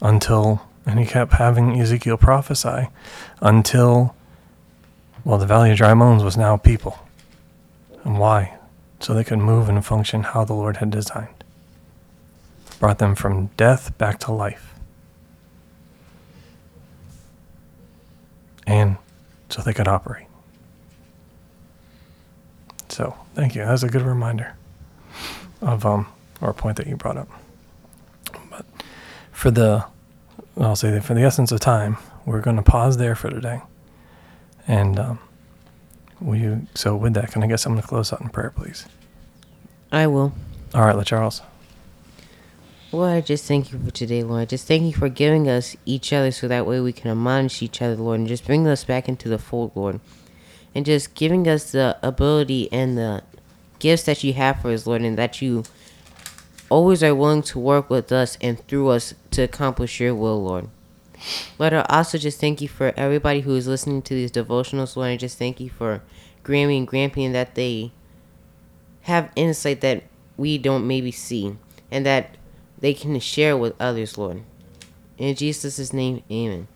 until, 0.00 0.62
and 0.86 0.98
he 0.98 1.04
kept 1.04 1.32
having 1.34 1.78
Ezekiel 1.78 2.16
prophesy 2.16 2.88
until, 3.42 4.14
well, 5.24 5.36
the 5.36 5.46
Valley 5.46 5.72
of 5.72 5.76
Dry 5.76 5.92
Bones 5.92 6.22
was 6.22 6.36
now 6.36 6.56
people. 6.56 7.00
And 8.04 8.18
why? 8.18 8.56
So 9.00 9.12
they 9.12 9.24
could 9.24 9.40
move 9.40 9.68
and 9.68 9.84
function 9.84 10.22
how 10.22 10.44
the 10.44 10.54
Lord 10.54 10.78
had 10.78 10.90
designed. 10.90 11.44
Brought 12.78 12.98
them 12.98 13.16
from 13.16 13.46
death 13.56 13.96
back 13.98 14.20
to 14.20 14.32
life. 14.32 14.74
And 18.66 18.96
so 19.48 19.62
they 19.62 19.72
could 19.72 19.88
operate. 19.88 20.26
So 22.88 23.16
thank 23.34 23.54
you. 23.54 23.64
That's 23.64 23.82
a 23.82 23.88
good 23.88 24.02
reminder 24.02 24.54
of 25.60 25.84
um, 25.84 26.06
our 26.40 26.52
point 26.52 26.76
that 26.76 26.86
you 26.86 26.96
brought 26.96 27.16
up. 27.16 27.28
For 29.38 29.52
the, 29.52 29.84
I'll 30.60 30.74
say 30.74 30.90
that 30.90 31.04
for 31.04 31.14
the 31.14 31.22
essence 31.22 31.52
of 31.52 31.60
time, 31.60 31.96
we're 32.26 32.40
going 32.40 32.56
to 32.56 32.62
pause 32.62 32.96
there 32.96 33.14
for 33.14 33.30
today. 33.30 33.60
And 34.66 34.98
um, 34.98 35.20
will 36.20 36.34
you, 36.34 36.66
so 36.74 36.96
with 36.96 37.14
that, 37.14 37.30
can 37.30 37.44
I 37.44 37.46
get 37.46 37.60
someone 37.60 37.80
to 37.80 37.86
close 37.86 38.12
out 38.12 38.20
in 38.20 38.30
prayer, 38.30 38.50
please? 38.50 38.86
I 39.92 40.08
will. 40.08 40.32
All 40.74 40.84
right, 40.84 40.96
LaCharles. 40.96 41.42
Lord, 42.90 43.12
I 43.12 43.20
just 43.20 43.44
thank 43.44 43.70
you 43.72 43.78
for 43.78 43.92
today, 43.92 44.24
Lord. 44.24 44.40
I 44.42 44.44
just 44.44 44.66
thank 44.66 44.82
you 44.82 44.92
for 44.92 45.08
giving 45.08 45.48
us 45.48 45.76
each 45.86 46.12
other 46.12 46.32
so 46.32 46.48
that 46.48 46.66
way 46.66 46.80
we 46.80 46.92
can 46.92 47.08
admonish 47.08 47.62
each 47.62 47.80
other, 47.80 47.94
Lord, 47.94 48.18
and 48.18 48.28
just 48.28 48.44
bring 48.44 48.66
us 48.66 48.82
back 48.82 49.08
into 49.08 49.28
the 49.28 49.38
fold, 49.38 49.70
Lord. 49.76 50.00
And 50.74 50.84
just 50.84 51.14
giving 51.14 51.46
us 51.46 51.70
the 51.70 51.96
ability 52.02 52.72
and 52.72 52.98
the 52.98 53.22
gifts 53.78 54.02
that 54.02 54.24
you 54.24 54.32
have 54.32 54.62
for 54.62 54.72
us, 54.72 54.84
Lord, 54.84 55.02
and 55.02 55.16
that 55.16 55.40
you 55.40 55.62
always 56.70 57.02
are 57.02 57.14
willing 57.14 57.42
to 57.42 57.58
work 57.58 57.88
with 57.88 58.12
us 58.12 58.36
and 58.40 58.66
through 58.66 58.88
us 58.88 59.14
to 59.38 59.44
accomplish 59.44 60.00
your 60.00 60.16
will, 60.16 60.42
Lord. 60.42 60.68
Lord, 61.60 61.72
I 61.72 61.86
also 61.88 62.18
just 62.18 62.40
thank 62.40 62.60
you 62.60 62.68
for 62.68 62.92
everybody 62.96 63.40
who 63.40 63.54
is 63.54 63.68
listening 63.68 64.02
to 64.02 64.14
these 64.14 64.32
devotionals, 64.32 64.96
Lord. 64.96 65.10
I 65.10 65.16
just 65.16 65.38
thank 65.38 65.60
you 65.60 65.70
for 65.70 66.02
Grammy 66.44 66.76
and 66.76 66.88
Grampy 66.88 67.24
and 67.24 67.34
that 67.36 67.54
they 67.54 67.92
have 69.02 69.30
insight 69.36 69.80
that 69.80 70.02
we 70.36 70.58
don't 70.58 70.86
maybe 70.86 71.12
see 71.12 71.56
and 71.90 72.04
that 72.04 72.36
they 72.80 72.92
can 72.94 73.18
share 73.20 73.56
with 73.56 73.74
others, 73.80 74.18
Lord. 74.18 74.42
In 75.18 75.36
Jesus' 75.36 75.92
name, 75.92 76.22
amen. 76.30 76.66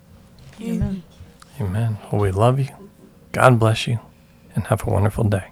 Amen. 0.61 1.03
Amen. 1.61 1.99
Well, 2.11 2.23
we 2.23 2.31
love 2.31 2.61
you. 2.61 2.69
God 3.33 3.59
bless 3.59 3.89
you. 3.89 3.99
And 4.55 4.67
have 4.67 4.87
a 4.87 4.91
wonderful 4.91 5.25
day. 5.25 5.52